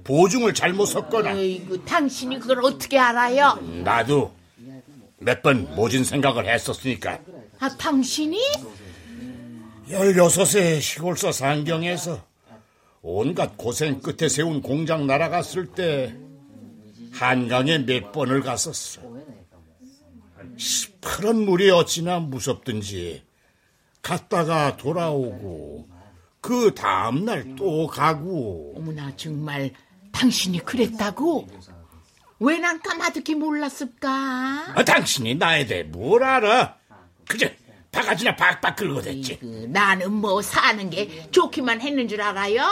보증을 0.05 0.55
잘못 0.55 0.87
섰거나 0.87 1.33
어이구, 1.35 1.85
당신이 1.85 2.39
그걸 2.41 2.65
어떻게 2.65 2.99
알아요? 2.99 3.59
나도 3.85 4.33
몇 5.19 5.43
번 5.43 5.75
모진 5.75 6.05
생각을 6.05 6.47
했었으니까 6.53 7.19
아, 7.61 7.69
당신이? 7.77 8.39
16세 9.91 10.81
시골서 10.81 11.33
상경에서 11.33 12.23
온갖 13.13 13.57
고생 13.57 14.01
끝에 14.01 14.29
세운 14.29 14.61
공장 14.61 15.07
날아갔을 15.07 15.69
때 15.69 16.15
한강에 17.13 17.79
몇 17.79 18.13
번을 18.13 18.43
갔었어. 18.43 19.01
시퍼런 20.59 21.47
물이 21.47 21.71
어찌나 21.71 22.19
무섭든지 22.19 23.23
갔다가 24.03 24.77
돌아오고 24.77 25.89
그 26.43 26.75
다음날 26.75 27.57
또 27.57 27.87
가고 27.87 28.75
어머나, 28.77 29.17
정말 29.17 29.73
당신이 30.13 30.59
그랬다고? 30.67 31.49
왜 32.41 32.59
난 32.59 32.81
까마득히 32.83 33.35
몰랐을까? 33.35 34.09
아, 34.77 34.85
당신이 34.85 35.35
나에 35.37 35.67
대해 35.67 35.83
뭘 35.83 36.23
알아? 36.23 36.77
그저 37.27 37.49
바가지나 37.91 38.37
박박 38.37 38.77
긁어댔지. 38.77 39.67
나는 39.69 40.13
뭐 40.13 40.43
사는 40.43 40.89
게 40.91 41.29
좋기만 41.31 41.81
했는 41.81 42.07
줄 42.07 42.21
알아요? 42.21 42.63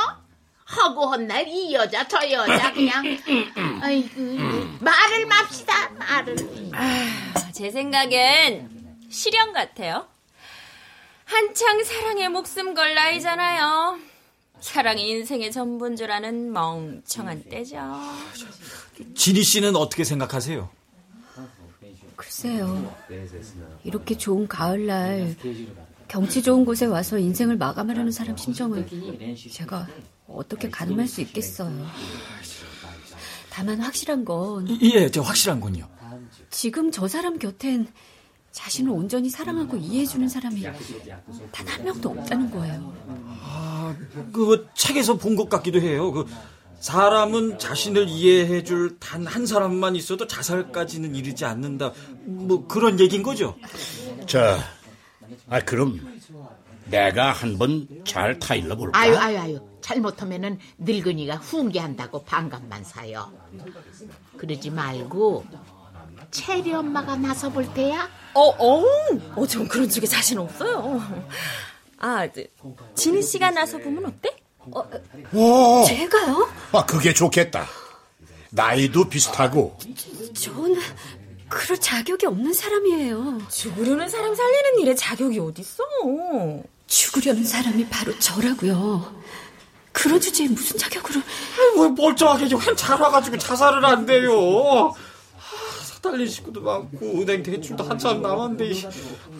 하고 0.67 1.07
헌날 1.07 1.47
이 1.47 1.73
여자 1.73 2.07
저 2.09 2.29
여자 2.31 2.73
그냥 2.73 3.05
아이고 3.81 4.21
말을 4.81 5.27
맙시다 5.27 5.91
말을 5.91 6.37
아, 6.75 7.53
제 7.53 7.71
생각엔 7.71 8.69
실현 9.09 9.53
같아요. 9.53 10.09
한창 11.25 11.83
사랑에 11.85 12.29
목숨 12.29 12.75
걸 12.75 12.95
나이잖아요. 12.95 13.99
사랑이 14.61 15.09
인생의 15.09 15.53
전부인 15.53 15.97
줄 15.97 16.11
아는 16.11 16.53
멍청한 16.53 17.45
때죠. 17.45 17.77
진희 19.15 19.43
씨는 19.43 19.77
어떻게 19.77 20.03
생각하세요? 20.03 20.69
글쎄요. 22.17 22.95
이렇게 23.85 24.17
좋은 24.17 24.49
가을날 24.49 25.37
경치 26.09 26.43
좋은 26.43 26.65
곳에 26.65 26.87
와서 26.87 27.19
인생을 27.19 27.57
마감하려는 27.57 28.11
사람 28.11 28.37
심정을 28.37 28.87
제가 29.53 29.87
어떻게 30.29 30.69
가늠할 30.71 31.07
수 31.09 31.21
있겠어요. 31.23 31.87
다만 33.51 33.81
확실한 33.81 34.25
건 34.25 34.67
예, 34.83 35.11
저 35.11 35.23
확실한 35.23 35.61
건요. 35.61 35.89
지금 36.51 36.91
저 36.91 37.09
사람 37.09 37.39
곁엔 37.39 37.87
자신을 38.53 38.91
온전히 38.93 39.29
사랑하고 39.31 39.77
이해해주는 39.77 40.29
사람이 40.29 40.63
단 41.53 41.67
한 41.69 41.85
명도 41.85 42.11
없다는 42.11 42.51
거예요. 42.51 42.95
아, 43.43 43.95
그 44.33 44.67
책에서 44.75 45.17
본 45.17 45.37
것 45.37 45.49
같기도 45.49 45.81
해요. 45.81 46.11
그 46.13 46.27
사람은 46.81 47.59
자신을 47.59 48.09
이해해줄 48.09 48.99
단 48.99 49.27
한 49.27 49.47
사람만 49.47 49.97
있어도 49.97 50.27
자살까지는 50.27 51.15
이르지 51.15 51.45
않는다. 51.45 51.93
뭐 52.25 52.67
그런 52.67 52.99
얘기인 53.01 53.23
거죠. 53.23 53.57
자, 54.27 54.59
아 55.49 55.61
그럼 55.61 56.01
내가 56.87 57.33
한번 57.33 57.89
잘 58.05 58.39
타일러 58.39 58.77
볼까? 58.77 58.99
아유 58.99 59.17
아유 59.17 59.39
아유 59.39 59.61
잘못하면은 59.87 60.59
늙은이가 60.79 61.37
훈계한다고 61.37 62.25
반감만 62.25 62.83
사요 62.83 63.31
그러지 64.37 64.71
말고 64.71 65.47
체리 66.33 66.75
엄마가 66.75 67.15
나서 67.15 67.49
볼 67.51 67.73
때야 67.73 68.09
어, 68.35 68.49
어, 68.49 68.85
어, 69.37 69.47
전 69.47 69.67
그런 69.69 69.89
쪽에 69.89 70.07
자신 70.07 70.39
없어요. 70.39 71.01
아, 71.99 72.29
저, 72.31 72.43
진희 72.95 73.23
씨가 73.23 73.51
나서 73.53 73.79
보면 73.79 74.05
어때? 74.05 74.37
어, 74.59 74.83
오, 75.33 75.85
제가요? 75.87 76.51
아 76.73 76.85
그게 76.85 77.15
좋겠다. 77.15 77.65
나이도 78.51 79.09
비슷하고 79.09 79.79
전 80.35 80.77
그럴 81.49 81.81
자격이 81.81 82.27
없는 82.27 82.53
사람이에요. 82.53 83.49
죽으려는 83.49 84.09
사람 84.09 84.35
살리는 84.35 84.81
일에 84.81 84.95
자격이 84.95 85.39
어딨어? 85.39 85.85
죽으려는 86.87 87.45
사람이 87.45 87.89
바로 87.89 88.19
저라고요. 88.19 89.15
그런 90.07 90.21
주제에 90.21 90.47
무슨 90.47 90.79
자격으로? 90.79 91.21
왜 91.81 91.89
멀쩡하게 91.89 92.55
한잘 92.55 93.01
와가지고 93.01 93.39
자살을 93.39 93.85
안 93.85 94.07
돼요. 94.07 94.95
아, 95.37 95.83
사달린 95.85 96.29
식구도 96.29 96.61
많고 96.61 97.21
은행 97.23 97.43
대출도 97.43 97.83
한참 97.83 98.23
남았는데 98.23 98.67
이- 98.71 98.87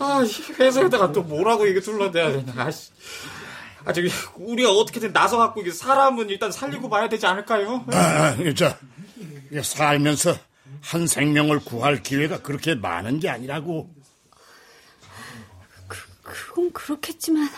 아, 0.01 0.23
이 0.25 0.53
회사에다가 0.55 1.13
또 1.13 1.23
뭐라고 1.23 1.67
이게 1.67 1.79
둘러대야 1.81 2.33
되냐. 2.33 2.53
아씨. 2.57 2.91
아 3.85 3.93
저기 3.93 4.11
우리가 4.35 4.73
어떻게든 4.73 5.13
나서 5.13 5.37
갖고 5.39 5.61
이게 5.61 5.71
사람은 5.71 6.29
일단 6.31 6.51
살리고 6.51 6.89
봐야 6.89 7.09
되지 7.09 7.25
않을까요? 7.27 7.85
아, 7.93 8.35
자 8.57 8.77
이게 9.53 9.63
살면서 9.63 10.37
한 10.81 11.07
생명을 11.07 11.61
구할 11.61 12.03
기회가 12.03 12.43
그렇게 12.43 12.75
많은 12.75 13.21
게 13.21 13.29
아니라고. 13.29 13.89
그건 16.25 16.73
그렇겠지만 16.73 17.49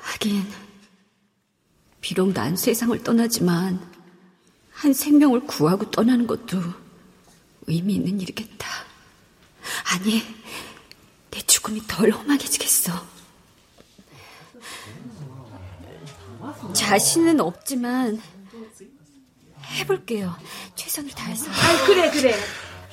하긴 0.00 0.44
비록 2.06 2.32
난 2.32 2.54
세상을 2.54 3.02
떠나지만 3.02 3.80
한 4.70 4.92
생명을 4.92 5.40
구하고 5.40 5.90
떠나는 5.90 6.28
것도 6.28 6.62
의미 7.66 7.94
있는 7.94 8.20
일이겠다. 8.20 8.68
아니, 9.92 10.22
내 11.32 11.40
죽음이 11.40 11.82
덜 11.88 12.12
험하게지겠어. 12.12 12.92
자신은 16.74 17.40
없지만 17.40 18.22
해볼게요. 19.72 20.36
최선을 20.76 21.10
다해서. 21.10 21.50
아 21.50 21.86
그래 21.86 22.08
그래 22.12 22.36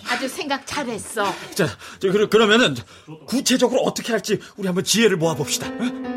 아주 0.09 0.27
생각 0.27 0.65
잘했어 0.65 1.31
자, 1.53 1.67
저, 1.99 2.11
그러, 2.11 2.27
그러면은 2.27 2.75
구체적으로 3.27 3.81
어떻게 3.81 4.11
할지 4.11 4.39
우리 4.57 4.65
한번 4.65 4.83
지혜를 4.83 5.17
모아봅시다. 5.17 5.67
어? 5.67 6.12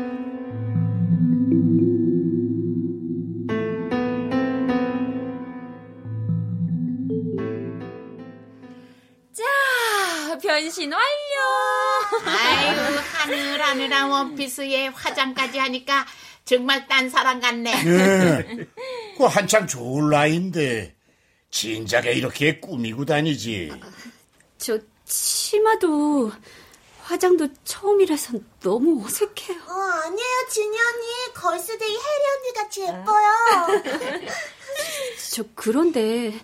변신 10.67 10.91
완료! 10.91 12.25
아유 12.25 12.97
하늘하늘한 13.13 14.09
원피스에 14.09 14.87
화장까지 14.87 15.59
하니까 15.59 16.05
정말 16.43 16.85
딴 16.89 17.09
사람 17.09 17.39
같네 17.39 17.71
예, 17.85 18.67
그 19.17 19.23
한참 19.23 19.65
좋을 19.65 20.09
나이인데 20.09 20.93
진작에 21.51 22.11
이렇게 22.11 22.59
꾸미고 22.59 23.05
다니지. 23.05 23.71
저 24.57 24.77
치마도 25.05 26.33
화장도 27.03 27.47
처음이라서 27.63 28.33
너무 28.59 29.05
어색해요. 29.05 29.57
어, 29.69 29.81
아니에요, 30.03 30.47
진이 30.49 30.77
언니. 30.77 31.33
걸스데이 31.33 31.89
혜리 31.91 32.23
언니 32.35 32.53
같이 32.53 32.81
예뻐요. 32.81 33.83
저 35.33 35.43
그런데 35.55 36.37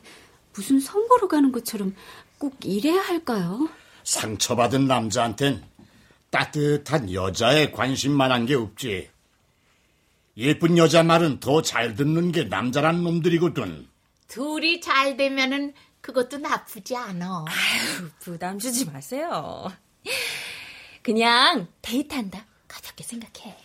무슨 0.53 0.79
선보러 0.79 1.27
가는 1.27 1.51
것처럼 1.51 1.93
꼭 2.37 2.55
이래야 2.63 3.01
할까요? 3.01 3.67
상처받은 4.03 4.87
남자한텐 4.87 5.63
따뜻한 6.29 7.13
여자의 7.13 7.71
관심만 7.71 8.31
한 8.31 8.45
게 8.45 8.55
없지. 8.55 9.09
예쁜 10.37 10.77
여자 10.77 11.03
말은 11.03 11.39
더 11.39 11.61
잘 11.61 11.95
듣는 11.95 12.31
게 12.31 12.45
남자란 12.45 13.03
놈들이거든. 13.03 13.87
둘이 14.27 14.81
잘 14.81 15.15
되면은 15.15 15.73
그것도 16.01 16.39
나쁘지 16.39 16.95
않아 16.97 17.45
아유, 17.47 18.09
부담 18.19 18.57
주지 18.59 18.85
마세요. 18.85 19.71
그냥 21.03 21.67
데이트한다. 21.81 22.45
가볍게 22.67 23.03
생각해. 23.03 23.55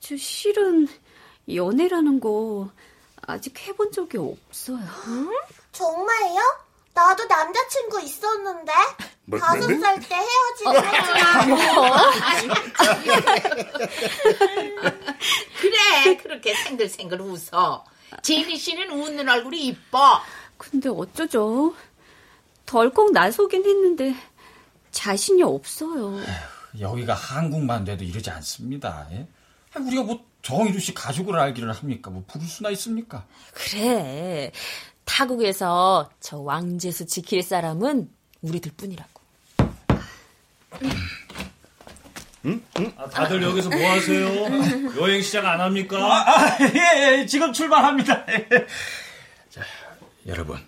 저 0.00 0.16
실은 0.16 0.88
연애라는 1.52 2.18
거 2.20 2.70
아직 3.22 3.58
해본 3.60 3.92
적이 3.92 4.18
없어요. 4.18 4.80
정말요? 5.72 6.40
나도 6.92 7.24
남자친구 7.26 8.00
있었는데 8.02 8.72
뭐, 9.24 9.38
다섯 9.38 9.70
뭐, 9.70 9.80
살때 9.80 10.14
헤어지긴 10.14 10.84
했지만 10.84 11.50
그래 15.60 16.16
그렇게 16.16 16.54
생글생글 16.54 17.20
웃어 17.20 17.84
지니 18.22 18.56
씨는 18.56 18.90
웃는 18.90 19.28
얼굴이 19.28 19.66
이뻐 19.66 20.20
근데 20.58 20.88
어쩌죠? 20.88 21.74
덜컥 22.66 23.12
나서긴 23.12 23.64
했는데 23.64 24.14
자신이 24.90 25.42
없어요. 25.42 26.18
여기가 26.78 27.14
한국만 27.14 27.84
돼도 27.84 28.04
이러지 28.04 28.30
않습니다. 28.30 29.06
예? 29.12 29.26
아니, 29.74 29.86
우리가 29.86 30.02
뭐 30.02 30.24
정희주 30.42 30.80
씨 30.80 30.94
가족을 30.94 31.38
알기를 31.38 31.72
합니까? 31.72 32.10
뭐 32.10 32.24
부를 32.26 32.46
수나 32.46 32.70
있습니까? 32.70 33.24
그래. 33.54 34.52
타국에서 35.10 36.08
저 36.20 36.38
왕제수 36.38 37.06
지킬 37.06 37.42
사람은 37.42 38.08
우리들 38.42 38.70
뿐이라고. 38.76 39.20
아, 42.96 43.08
다들 43.10 43.42
여기서 43.42 43.68
뭐 43.68 43.90
하세요? 43.90 44.28
여행 45.00 45.20
시작 45.20 45.44
안 45.46 45.60
합니까? 45.60 45.98
아, 45.98 46.58
예, 46.60 47.18
예, 47.20 47.26
지금 47.26 47.52
출발합니다. 47.52 48.24
자, 49.50 49.62
여러분, 50.26 50.58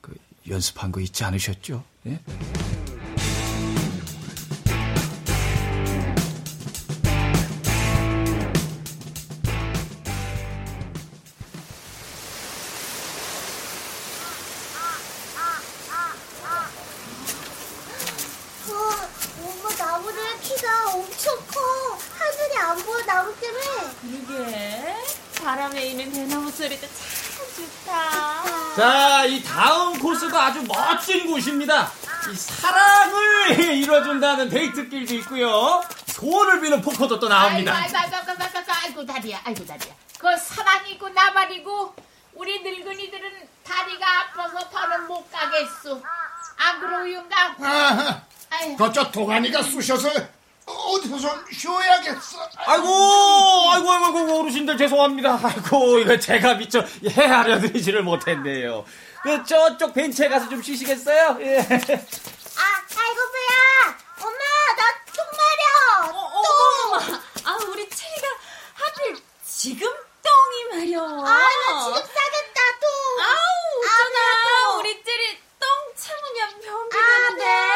그 0.00 0.14
연습한 0.48 0.92
거 0.92 1.00
잊지 1.00 1.24
않으셨죠? 1.24 1.82
예? 2.06 2.18
자, 28.80 29.26
이 29.26 29.42
다음 29.42 29.98
코스도 29.98 30.34
아주 30.40 30.64
멋진 30.66 31.30
곳입니다. 31.30 31.92
이 32.32 32.34
사랑을 32.34 33.60
이뤄준다는 33.76 34.48
데이트길도 34.48 35.16
있고요. 35.16 35.82
소원을 36.06 36.62
비는 36.62 36.80
포커도 36.80 37.20
또 37.20 37.28
나옵니다. 37.28 37.74
아이고, 37.74 37.94
아이고, 37.98 38.16
아이고, 38.16 38.30
아이고, 38.30 38.42
아이고, 38.42 38.72
아이고, 38.72 39.06
다리야, 39.06 39.40
아이고, 39.44 39.66
다리야. 39.66 39.94
그 40.18 40.34
사랑이고 40.34 41.10
나발이고 41.10 41.94
우리 42.36 42.62
늙은이들은 42.62 43.48
다리가 43.64 44.20
아파서 44.20 44.70
더는 44.70 45.06
못 45.08 45.30
가겠소. 45.30 46.02
안 46.56 46.80
그러윤가? 46.80 47.56
아하, 47.60 48.22
그저 48.78 49.10
도가니가 49.10 49.62
쑤셔서 49.62 50.08
어디서 50.70 51.18
좀 51.18 51.44
쉬어야겠어. 51.52 52.48
아이고, 52.56 52.86
아이고, 53.72 53.92
아이고, 53.92 54.18
아이고, 54.18 54.40
어르신들 54.40 54.76
죄송합니다. 54.76 55.40
아이고, 55.42 55.98
이거 55.98 56.18
제가 56.18 56.54
미처 56.54 56.80
헤아려 57.08 57.58
드리지를 57.60 58.02
못했네요. 58.02 58.84
그 59.22 59.44
저쪽 59.44 59.92
벤치에 59.94 60.28
가서 60.28 60.48
좀 60.48 60.62
쉬시겠어요? 60.62 61.36
예. 61.40 61.58
아, 61.58 61.62
아이고, 61.62 63.20
배야. 63.32 63.98
엄마, 64.20 64.38
나 64.76 65.00
똥 65.14 65.24
마려. 65.36 66.12
똥. 66.12 67.20
아, 67.44 67.56
우리 67.68 67.88
체리가 67.88 68.28
하필 68.74 69.16
지금 69.46 69.88
똥이 70.22 70.64
마려. 70.90 71.02
아, 71.02 71.28
나 71.28 71.84
지금 71.84 71.94
싸겠다, 71.94 72.60
똥. 72.80 73.20
아우, 73.20 73.26
아, 73.26 73.90
어쩌나. 74.02 74.18
배야, 74.44 74.76
우리 74.78 75.04
체리 75.04 75.38
똥 75.58 75.68
참으면 75.96 76.60
변비되는데. 76.60 77.69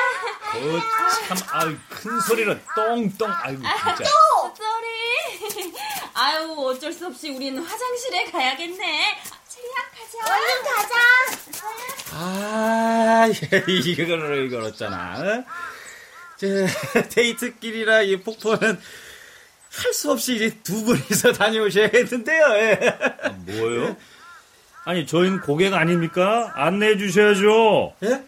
그 0.52 0.80
참, 1.26 1.36
아유, 1.52 1.76
큰 1.88 2.20
소리로 2.20 2.56
똥똥, 2.74 3.30
아이고, 3.30 3.62
진짜. 3.62 4.04
Sorry. 4.56 5.72
아유, 6.14 6.54
어쩔 6.58 6.92
수 6.92 7.06
없이 7.06 7.30
우리는 7.30 7.60
화장실에 7.62 8.24
가야겠네. 8.30 9.16
체리야, 9.48 9.74
가자. 9.94 10.34
얼른 10.34 10.62
가자. 10.64 10.94
아, 12.12 13.26
이걸, 13.96 14.46
이걸 14.46 14.62
어쩌나. 14.62 15.16
어? 15.18 15.44
저, 16.36 16.46
데이트길이라 17.10 18.02
이 18.02 18.20
폭포는 18.20 18.80
할 19.76 19.92
수 19.92 20.12
없이 20.12 20.36
이제 20.36 20.56
두 20.62 20.84
분이서 20.84 21.32
다녀오셔야겠는데요. 21.32 22.44
예. 22.54 22.96
뭐요? 23.38 23.96
아니, 24.84 25.04
저희는 25.06 25.40
고객 25.40 25.74
아닙니까? 25.74 26.52
안내해 26.54 26.96
주셔야죠. 26.96 27.94
예? 28.04 28.22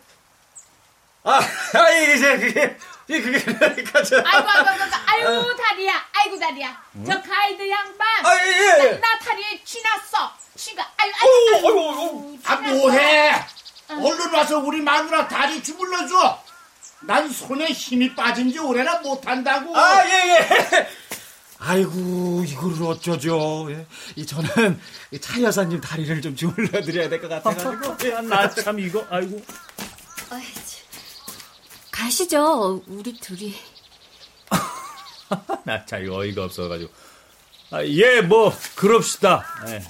아, 1.28 1.40
아, 1.40 1.90
이제 1.90 2.38
그게, 2.38 2.76
그게, 3.08 3.42
그러니까 3.42 4.02
저. 4.04 4.16
아이고, 4.24 4.48
아이고, 4.48 4.68
아이고, 4.70 4.84
아이고, 5.26 5.56
다리야, 5.56 6.04
아이고, 6.12 6.38
다리야. 6.38 6.82
저 7.04 7.20
가이드 7.22 7.68
양반. 7.68 8.06
아, 8.24 8.34
예, 8.46 8.48
예. 8.84 8.92
나, 8.92 9.00
나 9.00 9.18
다리에 9.18 9.60
쥐났어. 9.64 10.32
쥐가, 10.56 10.88
아이고, 10.96 11.16
아이고, 11.20 11.68
아이고, 11.68 11.90
아이고. 11.90 12.38
아, 12.44 12.56
뭐해? 12.56 13.32
얼른 13.88 14.34
와서 14.34 14.58
우리 14.58 14.80
마누라 14.80 15.26
다리 15.26 15.60
주물러줘. 15.62 16.42
난 17.00 17.28
손에 17.28 17.66
힘이 17.66 18.14
빠진 18.14 18.50
지 18.52 18.58
오래나 18.60 19.00
못한다고. 19.00 19.76
아, 19.76 20.04
예, 20.06 20.10
예. 20.38 20.88
아이고, 21.58 22.44
이걸 22.46 22.82
어쩌죠. 22.84 23.66
예. 23.70 23.84
이 24.14 24.24
저는 24.24 24.80
이차 25.10 25.40
여사님 25.42 25.80
다리를 25.80 26.20
좀 26.22 26.36
주물러 26.36 26.80
드려야 26.82 27.08
될 27.08 27.20
것 27.20 27.28
같아가지고. 27.28 27.96
예, 28.04 28.10
나참 28.22 28.78
이거, 28.78 29.04
아이고. 29.10 29.42
아이, 30.30 30.42
참. 30.54 30.85
가시죠, 31.96 32.82
우리 32.86 33.14
둘이. 33.14 33.54
나참 35.64 36.06
어이가 36.10 36.44
없어가지고. 36.44 36.92
아, 37.70 37.84
예, 37.84 38.20
뭐, 38.20 38.52
그럽시다. 38.76 39.44
예. 39.68 39.82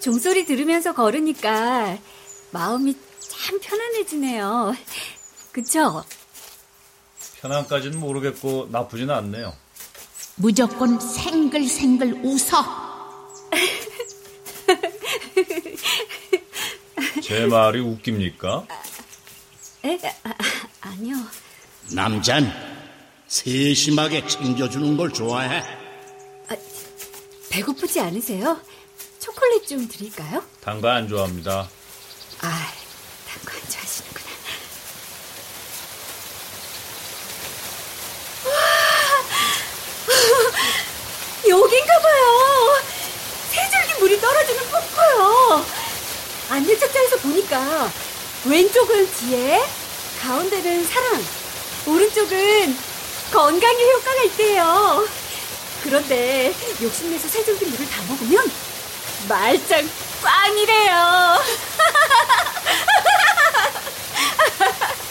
종소리 0.00 0.46
들으면서 0.46 0.94
걸으니까 0.94 1.98
마음이 2.52 2.96
참 3.20 3.60
편안해지네요. 3.60 4.74
그쵸? 5.52 6.02
편안까지는 7.42 7.98
모르겠고, 7.98 8.68
나쁘진 8.70 9.10
않네요. 9.10 9.52
무조건 10.36 10.98
생글생글 11.00 12.20
웃어. 12.24 12.64
제 17.22 17.46
말이 17.46 17.80
웃깁니까? 17.80 18.64
에? 19.84 19.98
아, 20.24 20.32
아니요. 20.82 21.16
남잔 21.92 22.52
세심하게 23.26 24.26
챙겨주는 24.28 24.96
걸 24.96 25.12
좋아해. 25.12 25.62
배고프지 27.50 28.00
않으세요? 28.00 28.58
초콜릿 29.18 29.66
좀 29.68 29.86
드릴까요? 29.88 30.42
단거 30.62 30.88
안 30.88 31.08
좋아합니다. 31.08 31.68
아, 32.40 32.72
단거 33.28 33.52
안 33.58 33.70
좋아하시는구나. 33.70 34.22
와, 38.46 38.52
여긴가봐요. 41.48 42.24
세 43.50 43.68
줄기 43.70 43.94
물이 44.00 44.20
떨어지는 44.20 44.62
폭포요. 44.70 45.64
안내 46.48 46.76
책자에서 46.92 47.16
보니까 47.18 47.90
왼쪽은 48.44 49.12
지혜, 49.14 49.64
가운데는 50.20 50.84
사랑, 50.84 51.24
오른쪽은 51.86 52.76
건강에 53.32 53.92
효과가 53.92 54.22
있대요. 54.24 55.08
그런데 55.82 56.54
욕심내서 56.80 57.28
세 57.28 57.44
줄기 57.44 57.64
물을 57.66 57.88
다 57.88 58.02
먹으면 58.08 58.50
말짱 59.28 59.88
꽝이래요. 60.22 61.38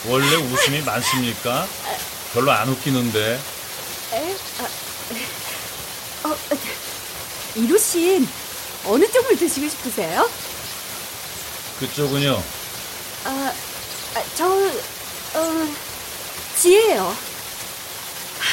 원래 0.08 0.36
웃음이 0.36 0.82
많습니까? 0.82 1.68
별로 2.34 2.52
안 2.52 2.70
웃기는데. 2.70 3.40
에? 4.14 4.36
아, 4.60 6.28
어, 6.30 6.38
이루 7.56 7.78
씨는 7.78 8.28
어느 8.86 9.10
쪽을 9.12 9.38
드시고 9.38 9.68
싶으세요? 9.68 10.30
그쪽은요? 11.82 12.42
아, 13.26 13.54
아, 14.16 14.24
저, 14.36 14.46
어, 14.48 15.68
지혜요. 16.58 17.04
하, 18.40 18.46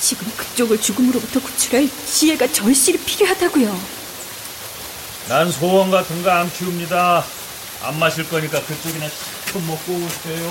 지금 0.00 0.30
그쪽을 0.36 0.80
죽음으로부터 0.80 1.40
구출할 1.40 1.88
지혜가 2.06 2.52
절실히 2.52 2.98
필요하다고요. 2.98 3.80
난 5.28 5.50
소원 5.50 5.90
같은 5.90 6.22
거 6.22 6.30
안 6.30 6.52
키웁니다. 6.52 7.24
안 7.82 7.98
마실 7.98 8.28
거니까 8.28 8.62
그쪽이나 8.64 9.08
실컷 9.08 9.60
먹고 9.64 9.92
오세요. 9.92 10.48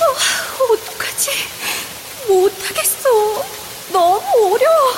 어, 0.00 0.72
어떡하지? 0.72 1.30
못하겠어. 2.28 3.44
너무 3.92 4.54
어려워. 4.54 4.90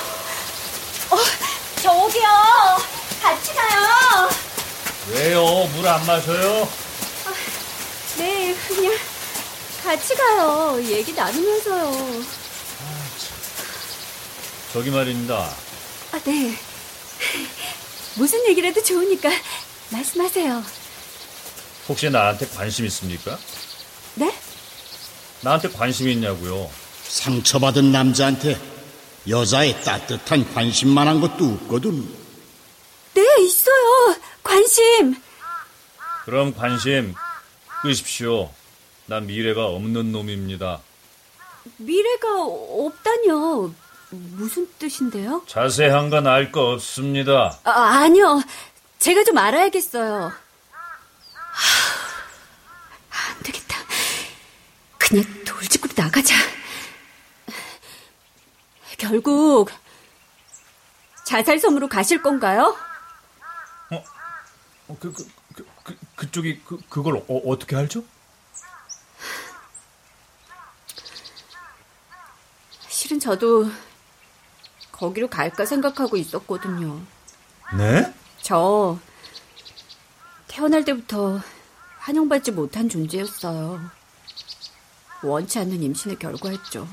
어, 1.11 1.19
저기요. 1.83 2.92
왜요? 5.13 5.67
물 5.75 5.87
안 5.87 6.05
마셔요? 6.07 6.69
네, 8.19 8.55
그냥 8.69 8.93
같이 9.83 10.15
가요. 10.15 10.79
얘기 10.85 11.13
나누면서요. 11.13 12.23
저기 14.73 14.91
말입니다. 14.91 15.51
아, 16.13 16.19
네. 16.25 16.57
무슨 18.17 18.47
얘기라도 18.49 18.83
좋으니까 18.83 19.31
말씀하세요. 19.91 20.63
혹시 21.89 22.09
나한테 22.11 22.47
관심 22.49 22.87
있습니까? 22.87 23.39
네? 24.15 24.33
나한테 25.43 25.69
관심 25.69 26.09
있냐고요? 26.09 26.71
상처받은 27.09 27.93
남자한테 27.93 28.59
여자의 29.29 29.83
따뜻한 29.83 30.53
관심만 30.55 31.07
한 31.09 31.21
것도 31.21 31.59
없거든. 31.63 32.22
관심. 34.57 35.15
그럼 36.27 36.55
관심 36.55 37.15
끄십시오. 37.81 38.53
난 39.07 39.27
미래가 39.27 39.65
없는 39.67 40.13
놈입니다. 40.13 40.81
미래가 41.79 42.43
없다뇨. 42.45 43.73
무슨 44.11 44.69
뜻인데요? 44.79 45.43
자세한 45.47 46.11
건 46.11 46.27
알 46.27 46.53
거 46.53 46.73
없습니다. 46.73 47.59
아, 47.65 47.71
아니요. 48.03 48.43
제가 48.99 49.25
좀 49.25 49.39
알아야겠어요. 49.39 50.31
하, 51.51 53.31
안 53.31 53.43
되겠다. 53.43 53.79
그냥 54.99 55.25
돌직구로 55.47 55.95
나가자. 55.97 56.35
결국 58.99 59.71
자살섬으로 61.25 61.89
가실 61.89 62.23
건가요? 62.23 62.77
그, 65.01 65.13
그, 65.13 65.27
그, 65.55 65.67
그, 65.85 65.97
그쪽이 66.17 66.61
그, 66.65 66.79
그걸 66.89 67.17
어, 67.17 67.37
어떻게 67.47 67.77
알죠? 67.77 68.05
실은 72.89 73.19
저도 73.19 73.71
거기로 74.91 75.29
갈까 75.29 75.65
생각하고 75.65 76.17
있었거든요. 76.17 77.01
네? 77.77 78.15
저 78.41 78.99
태어날 80.47 80.85
때부터 80.85 81.41
환영받지 81.99 82.53
못한 82.53 82.89
존재였어요. 82.89 83.81
원치 85.23 85.59
않는 85.59 85.83
임신의 85.83 86.19
결과였죠. 86.19 86.87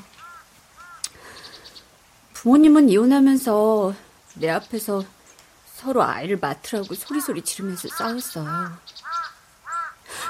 부모님은 2.32 2.88
이혼하면서 2.88 3.94
내 4.36 4.48
앞에서 4.48 5.04
서로 5.80 6.02
아이를 6.02 6.38
맡으라고 6.38 6.94
소리소리 6.94 7.40
지르면서 7.40 7.88
싸웠어요. 7.88 8.76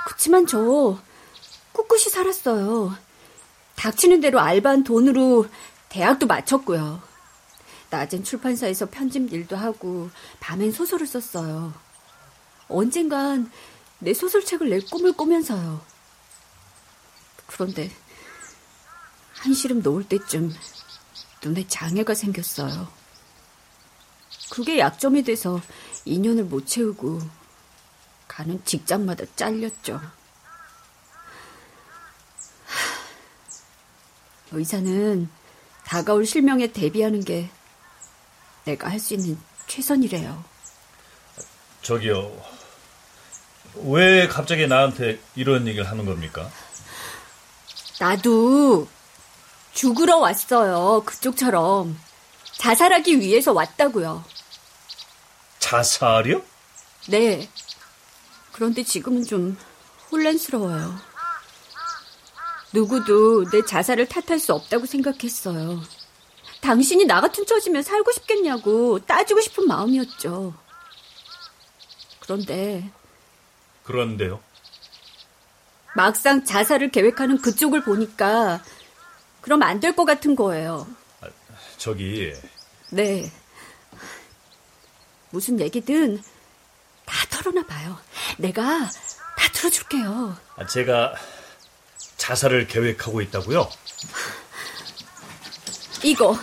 그치만 0.07 0.47
저 0.47 0.97
꿋꿋이 1.73 2.03
살았어요. 2.03 2.97
닥치는 3.75 4.21
대로 4.21 4.39
알바한 4.39 4.85
돈으로 4.85 5.49
대학도 5.89 6.29
마쳤고요. 6.29 7.03
낮엔 7.91 8.23
출판사에서 8.23 8.89
편집 8.91 9.33
일도 9.33 9.57
하고 9.57 10.11
밤엔 10.39 10.71
소설을 10.71 11.09
썼어요. 11.09 11.75
언젠간 12.69 13.51
내 13.99 14.15
소설책을 14.15 14.71
낼 14.71 14.85
꿈을 14.87 15.15
꾸면서요. 15.15 15.81
그런데 17.49 17.91
한시름 19.35 19.83
놓을 19.83 20.05
때쯤 20.07 20.55
눈에 21.43 21.67
장애가 21.67 22.15
생겼어요. 22.15 23.00
그게 24.51 24.79
약점이 24.79 25.23
돼서 25.23 25.61
인연을 26.05 26.45
못 26.45 26.67
채우고 26.67 27.21
가는 28.29 28.63
직장마다 28.65 29.25
잘렸죠. 29.37 30.01
의사는 34.53 35.29
다가올 35.87 36.27
실명에 36.27 36.67
대비하는 36.73 37.21
게 37.25 37.51
내가 38.65 38.91
할 38.91 38.99
수 39.01 39.15
있는 39.15 39.39
최선이래요. 39.67 40.45
저기요. 41.83 42.31
왜 43.85 44.27
갑자기 44.27 44.67
나한테 44.67 45.21
이런 45.37 45.67
얘기를 45.69 45.89
하는 45.89 46.05
겁니까? 46.05 46.51
나도 48.01 48.89
죽으러 49.73 50.19
왔어요. 50.19 51.03
그쪽처럼. 51.05 51.99
자살하기 52.59 53.21
위해서 53.21 53.53
왔다고요. 53.53 54.25
자살이요? 55.75 56.43
네. 57.11 57.49
그런데 58.51 58.83
지금은 58.83 59.25
좀 59.25 59.57
혼란스러워요. 60.11 60.97
누구도 62.73 63.49
내 63.51 63.65
자살을 63.65 64.09
탓할 64.09 64.41
수 64.41 64.53
없다고 64.53 64.87
생각했어요. 64.87 65.81
당신이 66.61 67.05
나 67.05 67.21
같은 67.21 67.47
처지면 67.47 67.85
살고 67.85 68.11
싶겠냐고 68.13 68.99
따지고 69.07 69.41
싶은 69.41 69.69
마음이었죠. 69.69 70.55
그런데 72.19 72.91
그런데요. 73.85 74.41
막상 75.95 76.45
자살을 76.45 76.91
계획하는 76.91 77.41
그쪽을 77.41 77.85
보니까 77.85 78.61
그럼 79.41 79.63
안 79.63 79.79
될 79.81 79.95
것 79.95 80.05
같은 80.05 80.35
거예요. 80.35 80.89
저기 81.79 82.33
네. 82.91 83.31
무슨 85.31 85.61
얘기든 85.61 86.23
다 87.05 87.27
털어놔 87.31 87.67
봐요. 87.67 87.99
내가 88.39 88.63
다 89.37 89.49
들어줄게요. 89.53 90.37
아, 90.57 90.67
제가 90.67 91.15
자살을 92.17 92.67
계획하고 92.67 93.21
있다고요? 93.23 93.71
이거. 96.03 96.39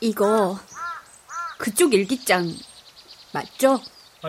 이거 0.00 0.58
그쪽 1.58 1.94
일기장 1.94 2.52
맞죠? 3.32 3.80
아, 4.22 4.28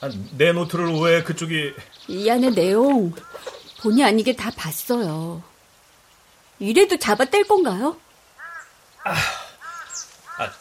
아, 0.00 0.10
내 0.32 0.52
노트를 0.52 1.00
왜 1.00 1.22
그쪽이 1.22 1.74
이 2.08 2.30
안에 2.30 2.50
내용 2.50 3.12
본의 3.80 4.04
아니게 4.04 4.36
다 4.36 4.50
봤어요. 4.56 5.42
이래도 6.58 6.98
잡아뗄 6.98 7.44
건가요? 7.48 7.96
아, 9.04 9.14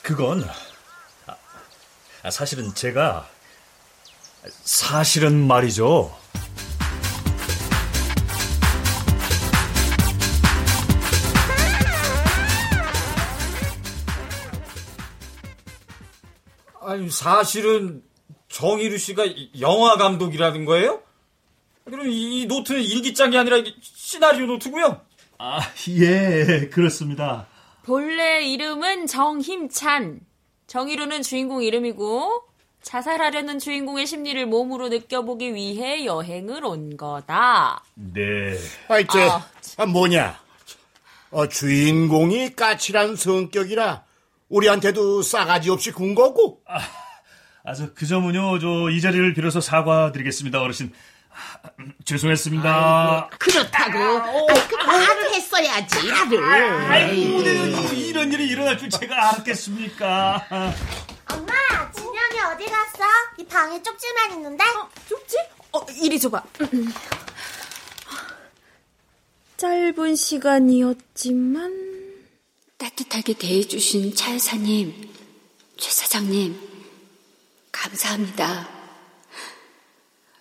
그건 0.02 0.44
아, 1.26 1.36
아, 2.24 2.32
사실은 2.32 2.74
제가 2.74 3.30
사실은 4.64 5.48
말이죠. 5.48 6.14
아니 16.82 17.10
사실은 17.10 18.02
정희루 18.50 18.98
씨가 18.98 19.24
영화 19.60 19.96
감독이라는 19.96 20.66
거예요? 20.66 21.04
그럼 21.86 22.08
이, 22.08 22.42
이 22.42 22.46
노트는 22.48 22.82
일기장이 22.82 23.38
아니라 23.38 23.58
시나리오 23.82 24.48
노트고요. 24.48 25.00
아, 25.38 25.60
예, 25.90 26.68
그렇습니다. 26.70 27.48
본래 27.90 28.44
이름은 28.44 29.08
정힘찬. 29.08 30.20
정희루는 30.68 31.24
주인공 31.24 31.64
이름이고 31.64 32.44
자살하려는 32.84 33.58
주인공의 33.58 34.06
심리를 34.06 34.46
몸으로 34.46 34.90
느껴보기 34.90 35.56
위해 35.56 36.06
여행을 36.06 36.64
온 36.66 36.98
거다. 36.98 37.84
네. 37.96 38.56
아이, 38.90 39.08
저, 39.08 39.42
아, 39.78 39.88
뭐냐. 39.88 40.40
어, 41.32 41.48
주인공이 41.48 42.56
까칠한 42.56 43.16
성격이라 43.16 44.04
우리한테도 44.50 45.24
싸가지 45.24 45.72
없이 45.72 45.92
군 45.92 46.14
거고. 46.14 46.62
아, 46.68 46.78
아, 47.64 47.74
저, 47.74 47.92
그 47.96 48.06
점은요, 48.06 48.60
저, 48.60 48.92
이 48.92 49.02
자리를 49.02 49.34
빌어서 49.34 49.62
사과드리겠습니다, 49.62 50.62
어르신. 50.62 50.94
아, 51.64 51.70
죄송했습니다. 52.06 52.70
아이고, 52.70 53.38
그렇다고. 53.40 53.98
아이, 54.00 54.68
그 54.68 54.76
말을 54.76 55.34
했어야지, 55.34 56.08
나를. 56.08 56.44
아이고, 56.44 57.42
네, 57.44 57.96
이런 57.96 58.32
일이 58.34 58.48
일어날 58.48 58.78
줄 58.78 58.90
제가 58.90 59.30
알았겠습니까? 59.30 60.48
엄마, 61.32 61.92
진영이 61.92 62.40
어디 62.54 62.66
갔어? 62.66 63.04
이 63.38 63.46
방에 63.46 63.82
쪽지만 63.82 64.32
있는데? 64.34 64.64
어, 64.64 64.90
쪽지? 65.08 65.38
어, 65.72 65.80
이리 66.02 66.20
줘봐. 66.20 66.44
짧은 69.58 70.16
시간이었지만 70.16 71.90
따뜻하게 72.78 73.34
대해주신 73.34 74.16
차 74.16 74.34
여사님, 74.34 75.12
최 75.78 75.92
사장님, 75.92 76.58
감사합니다. 77.72 78.79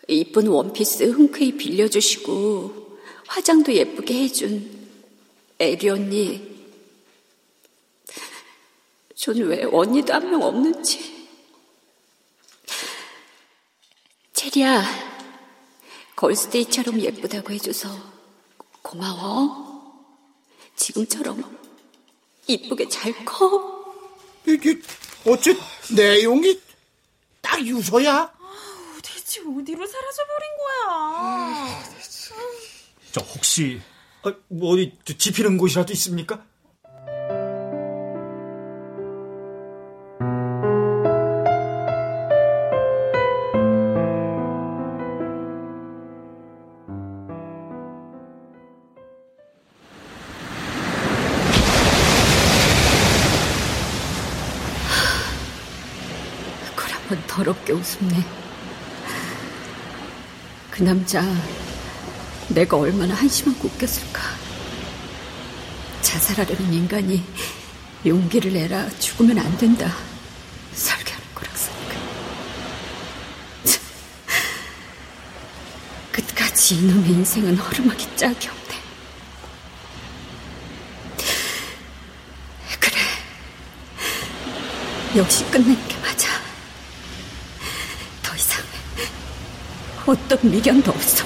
이쁜 0.09 0.47
원피스 0.47 1.05
흔쾌히 1.11 1.53
빌려주시고 1.57 2.99
화장도 3.27 3.73
예쁘게 3.75 4.15
해준 4.25 4.89
에리 5.59 5.89
언니. 5.91 6.49
저는 9.15 9.47
왜 9.49 9.65
언니도 9.65 10.15
한 10.15 10.31
명 10.31 10.43
없는지. 10.43 11.29
체리야, 14.33 14.83
걸스데이처럼 16.17 17.01
예쁘다고 17.01 17.53
해줘서 17.53 17.89
고마워. 18.83 19.69
지금처럼 20.77 21.59
이쁘게 22.47 22.89
잘 22.89 23.13
커. 23.25 23.95
이게 24.47 24.81
어째 25.27 25.55
내용이 25.95 26.59
딱 27.43 27.61
유서야? 27.67 28.38
대체 29.29 29.43
어디로 29.43 29.87
사라져버린 29.87 30.49
거야? 30.57 31.85
저 33.12 33.20
혹시 33.20 33.79
아, 34.22 34.33
뭐 34.49 34.70
어디 34.72 34.97
지피는 35.05 35.59
곳이라도 35.59 35.93
있습니까? 35.93 36.43
더럽게 57.26 57.72
웃음네. 57.72 58.47
그 60.79 60.85
남자 60.85 61.24
내가 62.47 62.76
얼마나 62.76 63.12
한심하고 63.12 63.66
웃겼을까 63.66 64.22
자살하려는 66.03 66.72
인간이 66.72 67.24
용기를 68.07 68.53
내라 68.53 68.89
죽으면 69.01 69.41
안 69.41 69.59
된다 69.59 69.93
설계하는 70.74 71.26
거라서니까. 71.35 71.95
끝까지 76.12 76.76
이놈의 76.76 77.11
인생은 77.11 77.57
허름하기 77.57 78.16
짝이 78.16 78.47
없네. 78.47 78.76
그래, 82.79 83.01
역시 85.16 85.45
끝낼게. 85.51 85.97
어떤 90.09 90.39
미련도 90.43 90.91
없어. 90.91 91.23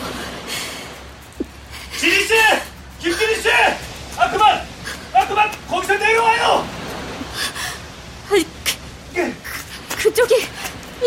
진희 1.99 2.26
씨! 2.26 2.35
김진희 2.99 3.41
씨! 3.43 3.49
아 4.18 4.28
그만! 4.28 4.66
아 5.12 5.24
그만! 5.26 5.51
거기서 5.68 5.95
내려와요! 5.95 6.66
아니, 8.33 8.47
그, 9.14 9.37
그쪽이 9.97 10.49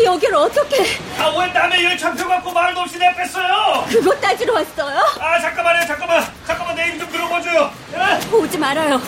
여길 0.02 0.34
어떻게? 0.34 0.98
아왜 1.18 1.48
남의 1.52 1.84
열차표 1.84 2.26
갖고 2.26 2.50
말도 2.50 2.80
없이 2.80 2.96
내뺐어요? 2.98 3.84
그거 3.90 4.14
따지러 4.20 4.54
왔어요? 4.54 4.98
아 5.20 5.38
잠깐만요 5.40 5.86
잠깐만 5.86 6.32
잠깐만 6.46 6.76
내입좀 6.76 7.10
들어봐줘요. 7.12 7.72
예? 7.92 8.34
오지 8.36 8.56
말아요. 8.58 9.00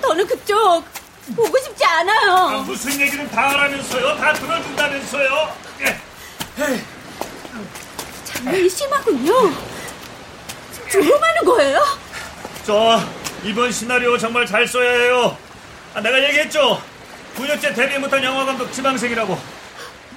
저는 0.00 0.26
그쪽 0.26 0.84
보고 1.36 1.58
싶지 1.58 1.84
않아요. 1.84 2.32
아, 2.32 2.50
무슨 2.66 2.98
얘기는 3.00 3.30
다 3.30 3.48
하라면서요? 3.50 4.16
다 4.16 4.32
들어준다면서요? 4.34 5.56
예. 5.80 6.80
장난이 8.24 8.68
심하군요. 8.68 9.52
조롱하는 10.90 11.44
거예요? 11.44 11.82
저 12.66 13.00
이번 13.44 13.72
시나리오 13.72 14.16
정말 14.18 14.46
잘 14.46 14.66
써야 14.66 14.90
해요. 14.90 15.36
아, 15.94 16.00
내가 16.00 16.22
얘기했죠. 16.24 16.80
9년째 17.36 17.74
데뷔 17.74 17.98
못한 17.98 18.22
영화 18.22 18.44
감독 18.44 18.70
지망생이라고. 18.72 19.38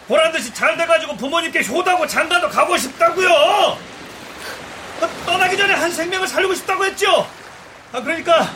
보란 0.07 0.31
듯이 0.31 0.53
잘 0.53 0.77
돼가지고 0.77 1.15
부모님께 1.17 1.65
효도하고 1.65 2.05
장가도 2.05 2.49
가고 2.49 2.77
싶다고요. 2.77 3.29
아, 5.01 5.07
떠나기 5.25 5.57
전에 5.57 5.73
한 5.73 5.91
생명을 5.91 6.27
살리고 6.27 6.53
싶다고 6.53 6.85
했죠. 6.85 7.27
아 7.91 8.01
그러니까 8.01 8.49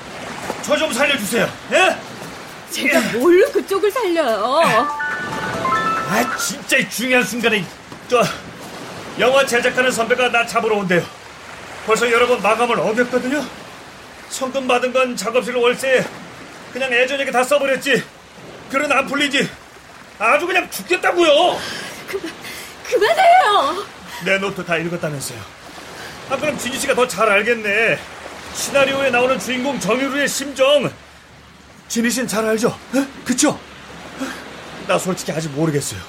저 0.62 0.78
좀 0.78 0.94
살려주세요. 0.94 1.50
예? 1.72 1.96
제가 2.70 3.00
뭘로 3.18 3.50
그쪽을 3.52 3.90
살려요? 3.92 4.62
아 4.64 6.38
진짜 6.38 6.78
이 6.78 6.88
중요한 6.90 7.24
순간에 7.26 7.66
저 8.08 8.22
영화 9.20 9.46
제작하는 9.46 9.92
선배가 9.92 10.30
나 10.32 10.46
잡으러 10.46 10.78
온대요. 10.78 11.06
벌써 11.86 12.10
여러 12.10 12.28
번 12.28 12.42
마감을 12.42 12.80
어겼거든요. 12.80 13.46
성금 14.30 14.68
받은 14.68 14.94
건 14.94 15.16
작업실 15.16 15.56
월세 15.56 16.06
그냥 16.72 16.92
예전에게 16.94 17.32
다 17.32 17.44
써버렸지. 17.44 18.04
글은 18.72 18.92
안 18.92 19.08
풀리지. 19.08 19.50
아주 20.20 20.46
그냥 20.46 20.70
죽겠다고요. 20.70 21.60
그만 22.08 22.32
그만해요. 22.84 23.86
내 24.26 24.38
노트 24.38 24.64
다 24.64 24.78
읽었다면서요. 24.78 25.40
아 26.30 26.38
그럼 26.38 26.58
진희 26.58 26.78
씨가 26.80 26.94
더 26.94 27.08
잘 27.08 27.30
알겠네. 27.30 27.98
시나리오에 28.54 29.10
나오는 29.10 29.38
주인공 29.40 29.80
정유루의 29.80 30.28
심정. 30.28 30.92
진희 31.88 32.10
씨는 32.10 32.28
잘 32.28 32.46
알죠? 32.46 32.78
에? 32.96 33.04
그쵸? 33.26 33.60
나 34.88 34.98
솔직히 34.98 35.32
아직 35.32 35.50
모르겠어요. 35.52 36.00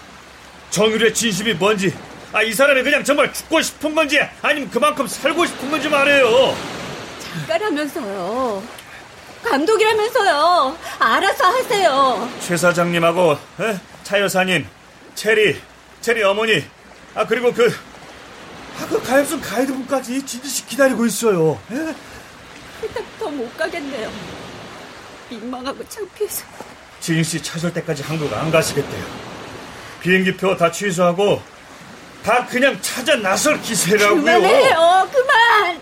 정유루의 0.70 1.14
진심이 1.14 1.54
뭔지. 1.54 1.94
아 2.32 2.42
이 2.42 2.52
사람이 2.52 2.82
그냥 2.82 3.02
정말 3.02 3.32
죽고 3.32 3.60
싶은 3.60 3.94
건지 3.94 4.20
아니면 4.42 4.70
그만큼 4.70 5.06
살고 5.06 5.46
싶은 5.46 5.70
건지 5.70 5.88
말해요. 5.88 6.56
작가라면서요. 7.40 8.62
감독이라면서요. 9.44 10.78
알아서 10.98 11.44
하세요. 11.46 12.30
최 12.40 12.56
사장님하고 12.56 13.32
에? 13.60 13.80
차 14.04 14.20
여사님, 14.20 14.66
체리, 15.14 15.60
체리 16.00 16.22
어머니, 16.22 16.64
아 17.14 17.26
그리고 17.26 17.52
그, 17.52 17.72
아, 18.80 18.86
그 18.86 19.02
가엾은 19.02 19.40
가이드분까지 19.40 20.24
진지 20.24 20.48
씨 20.48 20.66
기다리고 20.66 21.06
있어요. 21.06 21.58
에? 21.72 21.94
더못 23.18 23.56
가겠네요. 23.56 24.10
민망하고 25.30 25.86
창피해서. 25.88 26.44
지인 27.00 27.22
씨 27.24 27.42
찾을 27.42 27.72
때까지 27.72 28.02
한국 28.02 28.32
안 28.34 28.50
가시겠대요. 28.50 29.04
비행기표 30.00 30.56
다 30.56 30.70
취소하고 30.70 31.42
다 32.24 32.46
그냥 32.46 32.80
찾아 32.82 33.16
나설 33.16 33.60
기세라고요. 33.62 34.22
그만해요. 34.22 35.08
그만. 35.12 35.80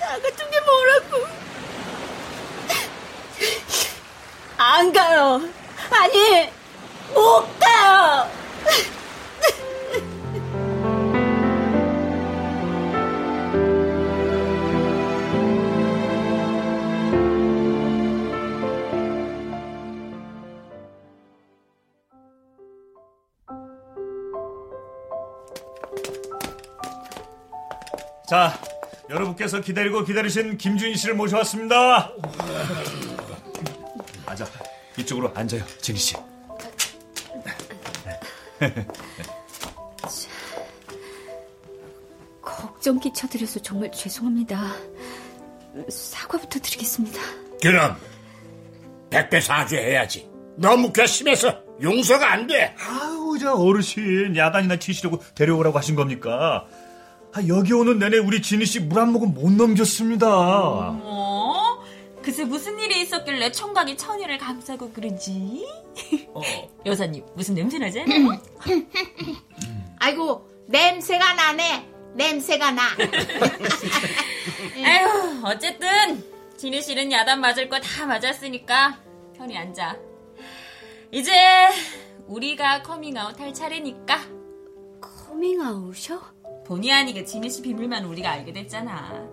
나 0.00 0.08
같은 0.20 0.50
게 0.50 0.60
뭐라고. 0.60 1.26
안 4.58 4.92
가요. 4.92 5.40
아니, 5.90 6.50
못 7.14 7.46
가요. 7.58 8.30
자, 28.32 28.58
여러분께서 29.10 29.60
기다리고 29.60 30.04
기다리신 30.04 30.56
김준희 30.56 30.96
씨를 30.96 31.14
모셔왔습니다. 31.16 32.12
앉아. 34.24 34.46
이쪽으로 34.96 35.30
앉아요, 35.34 35.62
진희 35.82 35.98
씨. 35.98 36.14
걱정 42.40 42.98
끼쳐드려서 42.98 43.60
정말 43.60 43.92
죄송합니다. 43.92 44.76
사과부터 45.90 46.58
드리겠습니다. 46.58 47.20
그럼 47.60 47.98
백배 49.10 49.42
사죄해야지. 49.42 50.30
너무 50.56 50.90
괘씸해서 50.90 51.60
용서가 51.82 52.32
안 52.32 52.46
돼. 52.46 52.74
아우, 52.78 53.38
저 53.38 53.52
어르신 53.52 54.34
야단이나 54.34 54.78
치시려고 54.78 55.22
데려오라고 55.34 55.76
하신 55.76 55.96
겁니까? 55.96 56.66
아, 57.34 57.40
여기 57.48 57.72
오는 57.72 57.98
내내 57.98 58.18
우리 58.18 58.42
진희 58.42 58.66
씨 58.66 58.80
물 58.80 58.98
한 59.00 59.12
모금 59.12 59.32
못 59.34 59.50
넘겼습니다. 59.52 60.26
어? 60.28 61.82
글쎄 62.22 62.44
무슨 62.44 62.78
일이 62.78 63.00
있었길래 63.02 63.50
총각이 63.50 63.96
처녀를 63.96 64.38
감싸고 64.38 64.92
그러지? 64.92 65.66
여사님 66.86 67.24
무슨 67.34 67.54
냄새 67.54 67.78
나지? 67.78 68.04
아이고 69.98 70.48
냄새가 70.68 71.34
나네. 71.34 71.88
냄새가 72.14 72.70
나. 72.72 72.82
아휴 74.84 75.46
어쨌든 75.46 76.22
진희 76.58 76.82
씨는 76.82 77.10
야단 77.10 77.40
맞을 77.40 77.68
거 77.68 77.80
다 77.80 78.06
맞았으니까 78.06 78.98
편히 79.36 79.56
앉아. 79.56 79.96
이제 81.10 81.32
우리가 82.26 82.82
커밍아웃 82.82 83.40
할 83.40 83.52
차례니까. 83.52 84.20
커밍아웃이요? 85.00 86.20
본의 86.72 86.90
아니게 86.90 87.24
진희 87.26 87.50
씨 87.50 87.60
비밀만 87.60 88.02
우리가 88.06 88.30
알게 88.30 88.54
됐잖아. 88.54 89.26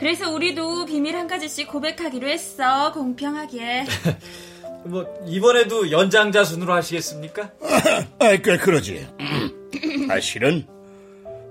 그래서 0.00 0.32
우리도 0.32 0.86
비밀 0.86 1.16
한 1.16 1.28
가지씩 1.28 1.68
고백하기로 1.68 2.28
했어. 2.28 2.90
공평하게. 2.92 3.84
뭐 4.84 5.06
이번에도 5.28 5.92
연장자 5.92 6.42
순으로 6.42 6.72
하시겠습니까? 6.74 7.52
아, 8.18 8.36
꽤 8.42 8.56
그러지. 8.58 9.06
아, 10.10 10.18
실은 10.18 10.66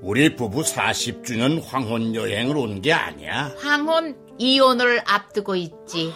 우리 0.02 0.36
부부 0.36 0.64
40주년 0.64 1.64
황혼 1.66 2.14
여행을 2.14 2.58
온 2.58 2.82
게 2.82 2.92
아니야. 2.92 3.54
황혼 3.58 4.18
이혼을 4.38 5.02
앞두고 5.06 5.56
있지. 5.56 6.12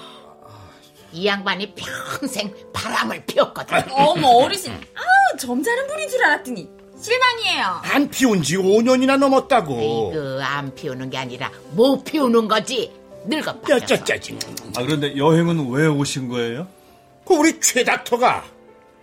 이 1.14 1.26
양반이 1.26 1.74
평생 1.74 2.54
바람을 2.74 3.26
피웠거든. 3.26 3.78
어머 3.94 4.28
어르신, 4.28 4.74
아 4.74 5.38
점잖은 5.38 5.88
분인 5.88 6.08
줄 6.10 6.22
알았더니 6.24 6.79
실망이에요. 7.02 7.82
안 7.84 8.10
피운 8.10 8.42
지 8.44 8.58
5년이나 8.58 9.18
넘었다고. 9.18 10.12
그안 10.12 10.74
피우는 10.76 11.10
게 11.10 11.18
아니라 11.18 11.52
못 11.72 12.04
피우는 12.04 12.48
거지. 12.48 12.92
늙어 13.26 13.60
빠져서. 13.60 13.86
짜짜짜지. 13.86 14.38
아 14.76 14.84
그런데 14.84 15.16
여행은 15.16 15.70
왜 15.72 15.88
오신 15.88 16.30
거예요? 16.30 16.68
그 17.26 17.34
우리 17.36 17.60
최 17.60 17.84
닥터가 17.84 18.46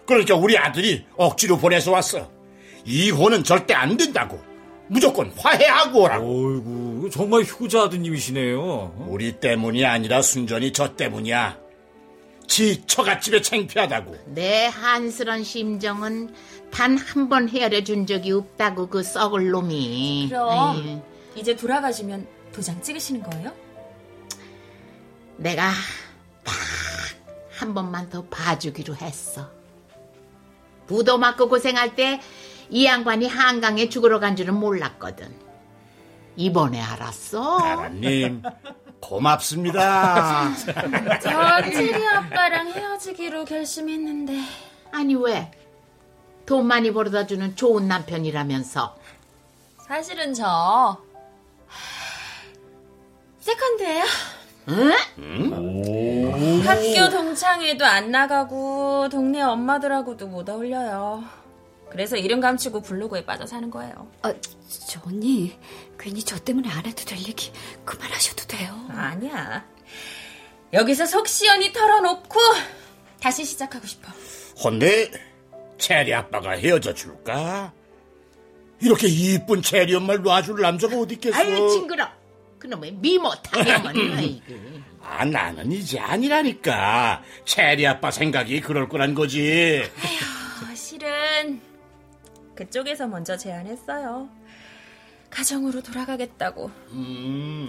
그러니까 0.07 0.37
우리 0.37 0.57
아들이 0.57 1.05
억지로 1.17 1.59
보내서 1.59 1.93
왔어. 1.93 2.31
이혼은 2.85 3.45
절대 3.45 3.75
안 3.75 3.97
된다고. 3.97 4.41
무조건 4.89 5.33
화해하고 5.37 6.03
오라고. 6.05 6.25
어이구, 6.25 7.11
정말 7.13 7.43
효자 7.43 7.83
아드님이시네요. 7.83 9.07
우리 9.09 9.33
때문이 9.33 9.85
아니라 9.85 10.23
순전히 10.23 10.73
저 10.73 10.95
때문이야. 10.95 11.59
지 12.47 12.83
처갓집에 12.87 13.43
창피하다고. 13.43 14.17
내 14.27 14.67
한스런 14.67 15.43
심정은 15.43 16.33
단 16.77 16.97
한 16.99 17.29
번 17.29 17.49
헤아려 17.49 17.83
준 17.85 18.07
적이 18.07 18.33
없다고 18.33 18.89
그 18.89 19.03
썩을 19.03 19.51
놈이. 19.51 20.29
그럼 20.29 20.77
에이, 20.77 21.01
이제 21.37 21.57
돌아가시면 21.57 22.27
도장 22.53 22.81
찍으시는 22.83 23.23
거예요? 23.23 23.53
내가 25.37 25.71
딱한 26.45 27.75
번만 27.75 28.09
더 28.11 28.25
봐주기로 28.25 28.95
했어. 28.97 29.51
부도 30.87 31.19
맞고 31.19 31.49
고생할 31.49 31.95
때 31.95 32.21
이 32.69 32.85
양반이 32.85 33.29
한강에 33.29 33.89
죽으러 33.89 34.19
간 34.19 34.35
줄은 34.35 34.55
몰랐거든. 34.55 35.33
이번에 36.35 36.81
알았어. 36.83 37.61
나라님, 37.61 38.43
고맙습니다. 39.01 40.53
저 41.23 41.63
체리 41.71 42.05
아빠랑 42.09 42.73
헤어지기로 42.73 43.45
결심했는데. 43.45 44.43
아니 44.91 45.15
왜? 45.15 45.49
돈 46.47 46.67
많이 46.67 46.93
벌어다 46.93 47.27
주는 47.27 47.55
좋은 47.57 47.89
남편이라면서. 47.89 48.97
사실은 49.87 50.33
저 50.33 50.97
세컨드예요. 53.41 54.05
응? 54.69 54.93
학교 56.65 57.09
동창회도 57.11 57.85
안 57.85 58.11
나가고 58.11 59.09
동네 59.11 59.41
엄마들하고도 59.43 60.27
못 60.29 60.49
어울려요. 60.49 61.23
그래서 61.91 62.17
이름 62.17 62.41
감추고 62.41 62.83
블로그에 62.83 63.25
빠져 63.25 63.47
사는 63.47 63.71
거예요. 63.71 64.09
아, 64.23 64.35
저 64.89 65.01
언니 65.07 65.57
괜히 65.99 66.23
저 66.23 66.37
때문에 66.39 66.69
안 66.69 66.85
해도 66.85 67.05
될 67.05 67.19
얘기 67.19 67.53
그만하셔도 67.85 68.45
돼요. 68.47 68.75
아니야. 68.91 69.65
여기서 70.73 71.07
속 71.07 71.29
시원히 71.29 71.73
털어놓고 71.73 72.41
다시 73.21 73.45
시작하고 73.45 73.87
싶어. 73.87 74.11
헌데 74.65 75.11
체리 75.79 76.15
아빠가 76.15 76.53
헤어져 76.53 76.95
줄까? 76.95 77.73
이렇게 78.81 79.07
이쁜 79.09 79.63
체리 79.63 79.95
엄마를 79.95 80.23
놔줄 80.23 80.61
남자가 80.61 80.97
어디 80.99 81.15
있겠어? 81.15 81.39
아유 81.39 81.69
징그러. 81.71 82.09
그놈의 82.59 82.93
미모 82.93 83.31
타령은 83.43 84.17
아이고. 84.17 84.55
아 85.03 85.25
나는 85.25 85.71
이제 85.73 85.99
아니라니까. 85.99 87.23
체리 87.45 87.87
아빠 87.87 88.11
생각이 88.11 88.61
그럴 88.61 88.89
거란 88.89 89.15
거지. 89.15 89.83
어, 89.85 90.75
실은 90.75 91.61
그쪽에서 92.55 93.07
먼저 93.07 93.37
제안했어요. 93.37 94.29
가정으로 95.31 95.83
돌아가겠다고. 95.83 96.71
음. 96.93 97.69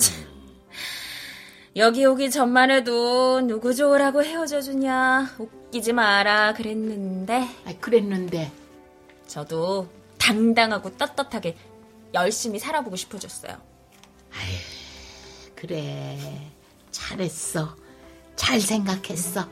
여기 1.75 2.05
오기 2.05 2.31
전만 2.31 2.71
해도 2.71 3.41
누구 3.41 3.75
좋으라고 3.75 4.23
헤어져 4.23 4.61
주냐 4.61 5.35
웃기지 5.67 5.93
마라 5.93 6.53
그랬는데 6.53 7.47
아, 7.65 7.73
그랬는데 7.79 8.51
저도 9.27 9.87
당당하고 10.17 10.95
떳떳하게 10.97 11.55
열심히 12.13 12.59
살아보고 12.59 12.95
싶어졌어요. 12.95 13.57
그래 15.55 16.51
잘했어. 16.91 17.75
잘 18.35 18.61
생각했어. 18.61 19.47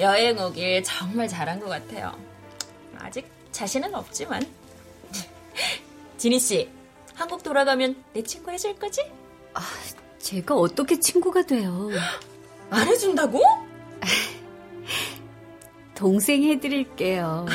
여행 0.00 0.38
오길 0.38 0.82
정말 0.82 1.28
잘한 1.28 1.60
것 1.60 1.68
같아요. 1.68 2.16
아직 2.98 3.26
자신은 3.52 3.94
없지만. 3.94 4.44
지니 6.16 6.40
씨, 6.40 6.68
한국 7.14 7.42
돌아가면 7.42 8.02
내 8.12 8.22
친구 8.22 8.50
해줄 8.50 8.74
거지? 8.76 9.02
아, 9.52 9.62
제가 10.18 10.54
어떻게 10.56 10.98
친구가 10.98 11.42
돼요? 11.42 11.90
안 12.70 12.88
해준다고? 12.88 13.40
동생 15.94 16.42
해드릴게요. 16.42 17.46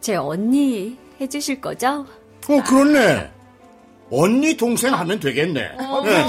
제 0.00 0.16
언니 0.16 0.96
해주실 1.20 1.60
거죠? 1.60 2.06
어 2.48 2.62
그렇네. 2.62 3.30
언니 4.10 4.56
동생 4.56 4.94
하면 4.94 5.20
되겠네. 5.20 5.72
어, 5.78 6.02
네. 6.02 6.26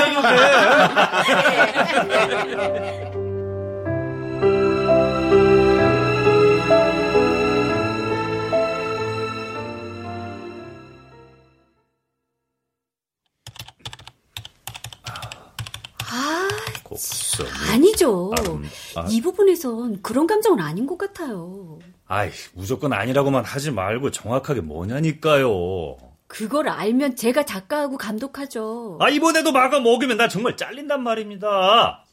이 19.10 19.22
부분에선 19.22 20.02
그런 20.02 20.28
감정은 20.28 20.60
아닌 20.60 20.86
것 20.88 20.98
같아요. 20.98 21.80
아이, 22.08 22.30
무조건 22.54 22.94
아니라고만 22.94 23.44
하지 23.46 23.72
말고 23.72 24.12
정확하게 24.12 24.62
뭐냐니까요. 24.62 25.98
그걸 26.28 26.70
알면 26.70 27.16
제가 27.16 27.44
작가하고 27.44 27.98
감독하죠. 27.98 28.98
아, 29.02 29.10
이번에도 29.10 29.52
마가 29.52 29.80
먹으면 29.80 30.18
나 30.18 30.28
정말 30.28 30.56
잘린단 30.56 31.02
말입니다. 31.04 32.06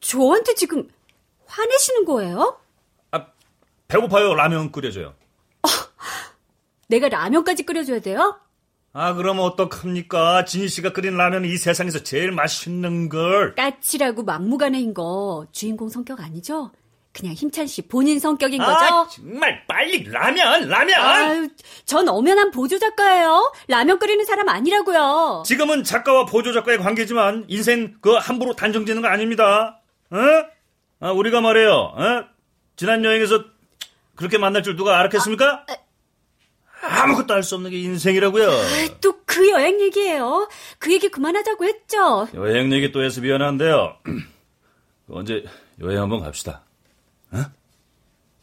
저한테 0.00 0.54
지금 0.54 0.88
화내시는 1.46 2.04
거예요? 2.04 2.58
배고파요. 3.88 4.34
라면 4.34 4.70
끓여줘요. 4.70 5.14
내가 6.86 7.08
라면까지 7.08 7.64
끓여줘야 7.64 8.00
돼요? 8.00 8.40
아, 8.92 9.14
그럼 9.14 9.38
어떡합니까? 9.38 10.44
진희 10.44 10.68
씨가 10.68 10.92
끓인 10.92 11.16
라면은 11.16 11.48
이 11.48 11.56
세상에서 11.56 12.02
제일 12.02 12.32
맛있는 12.32 13.08
걸. 13.08 13.54
까칠하고 13.54 14.24
막무가내인 14.24 14.94
거 14.94 15.46
주인공 15.52 15.88
성격 15.88 16.20
아니죠? 16.20 16.72
그냥 17.12 17.34
힘찬 17.34 17.66
씨 17.66 17.82
본인 17.82 18.18
성격인 18.20 18.60
아, 18.60 18.66
거죠? 18.66 19.22
정말 19.22 19.64
빨리 19.66 20.04
라면, 20.04 20.68
라면! 20.68 21.00
아유, 21.00 21.48
전 21.84 22.08
엄연한 22.08 22.50
보조 22.50 22.78
작가예요. 22.78 23.52
라면 23.68 23.98
끓이는 23.98 24.24
사람 24.24 24.48
아니라고요. 24.48 25.42
지금은 25.46 25.82
작가와 25.84 26.26
보조 26.26 26.52
작가의 26.52 26.78
관계지만 26.78 27.44
인생 27.48 27.96
그 28.00 28.14
함부로 28.14 28.54
단정 28.54 28.86
짓는 28.86 29.02
거 29.02 29.08
아닙니다. 29.08 29.80
어? 30.10 30.16
아, 31.00 31.10
우리가 31.12 31.40
말해요. 31.40 31.70
어? 31.72 32.24
지난 32.76 33.04
여행에서 33.04 33.44
그렇게 34.14 34.38
만날 34.38 34.62
줄 34.62 34.76
누가 34.76 34.98
알았겠습니까? 34.98 35.64
아 35.68 35.74
무것도 37.08 37.34
알수 37.34 37.56
없는 37.56 37.70
게 37.70 37.78
인생이라고요. 37.80 38.48
또그 39.00 39.50
여행 39.50 39.80
얘기예요. 39.80 40.48
그 40.78 40.92
얘기 40.92 41.08
그만하자고 41.08 41.64
했죠. 41.64 42.28
여행 42.34 42.72
얘기 42.72 42.92
또 42.92 43.02
해서 43.02 43.20
미안한데요. 43.20 43.96
언제 45.10 45.44
여행 45.80 46.00
한번 46.00 46.20
갑시다. 46.20 46.62
어? 47.32 47.44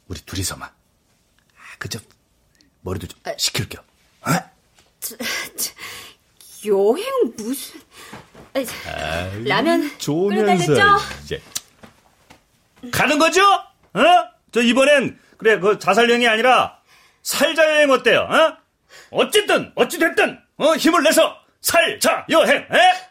우리 0.08 0.20
둘이서만. 0.22 0.70
아, 0.70 1.78
그저 1.80 2.00
머리도 2.82 3.08
좀 3.08 3.20
식힐 3.38 3.70
겸. 3.70 3.84
어? 4.22 4.32
여행 6.66 7.34
무슨... 7.38 7.80
아유, 8.54 9.44
라면 9.46 9.92
좋으면서? 10.00 10.98
이제 11.24 11.42
가는 12.92 13.20
거죠? 13.20 13.42
어? 13.44 14.02
저 14.52 14.62
이번엔 14.62 15.20
그래 15.38 15.60
그 15.60 15.78
자살 15.78 16.10
여행이 16.10 16.28
아니라 16.28 16.77
살자 17.22 17.64
여행 17.66 17.90
어때요? 17.92 18.22
어? 18.22 18.58
어쨌든 19.12 19.72
어찌 19.76 20.00
됐든 20.00 20.40
어 20.58 20.76
힘을 20.76 21.04
내서 21.04 21.38
살자 21.62 22.26
여행. 22.30 22.58
에? 22.58 23.08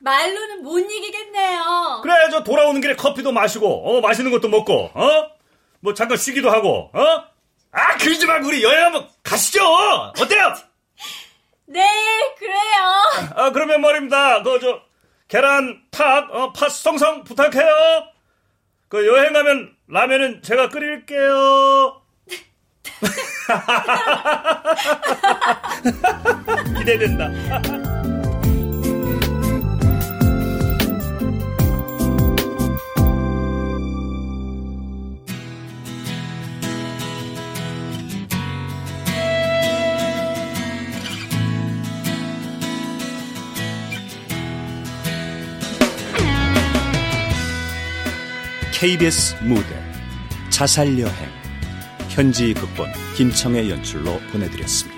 말로는 0.00 0.62
못 0.62 0.78
이기겠네요. 0.78 2.00
그래 2.02 2.14
저 2.30 2.44
돌아오는 2.44 2.80
길에 2.80 2.94
커피도 2.94 3.32
마시고 3.32 3.66
어 3.98 4.00
맛있는 4.00 4.30
것도 4.30 4.48
먹고 4.48 4.90
어? 4.94 5.30
뭐 5.80 5.94
잠깐 5.94 6.16
쉬기도 6.16 6.50
하고 6.50 6.90
어? 6.94 7.24
아 7.72 7.96
그러지 7.96 8.26
말고 8.26 8.46
우리 8.48 8.62
여행 8.62 8.84
한번 8.86 9.08
가시죠. 9.22 9.60
어때요? 10.20 10.54
네, 11.66 11.86
그래요. 12.38 13.32
아 13.34 13.50
그러면 13.52 13.80
말입니다. 13.80 14.42
그 14.42 14.58
저 14.60 14.80
계란 15.28 15.82
팥, 15.90 16.30
어, 16.34 16.52
팥 16.54 16.70
성성 16.70 17.22
부탁해요. 17.24 18.08
그 18.88 19.06
여행하면 19.06 19.76
라면은 19.88 20.42
제가 20.42 20.70
끓일게요. 20.70 22.00
기대된다. 26.78 27.30
KBS 48.78 49.34
무대 49.42 49.74
자살 50.50 50.96
여행 51.00 51.27
현지 52.18 52.52
극본 52.52 52.88
김청의 53.16 53.70
연출로 53.70 54.18
보내드렸습니다. 54.32 54.97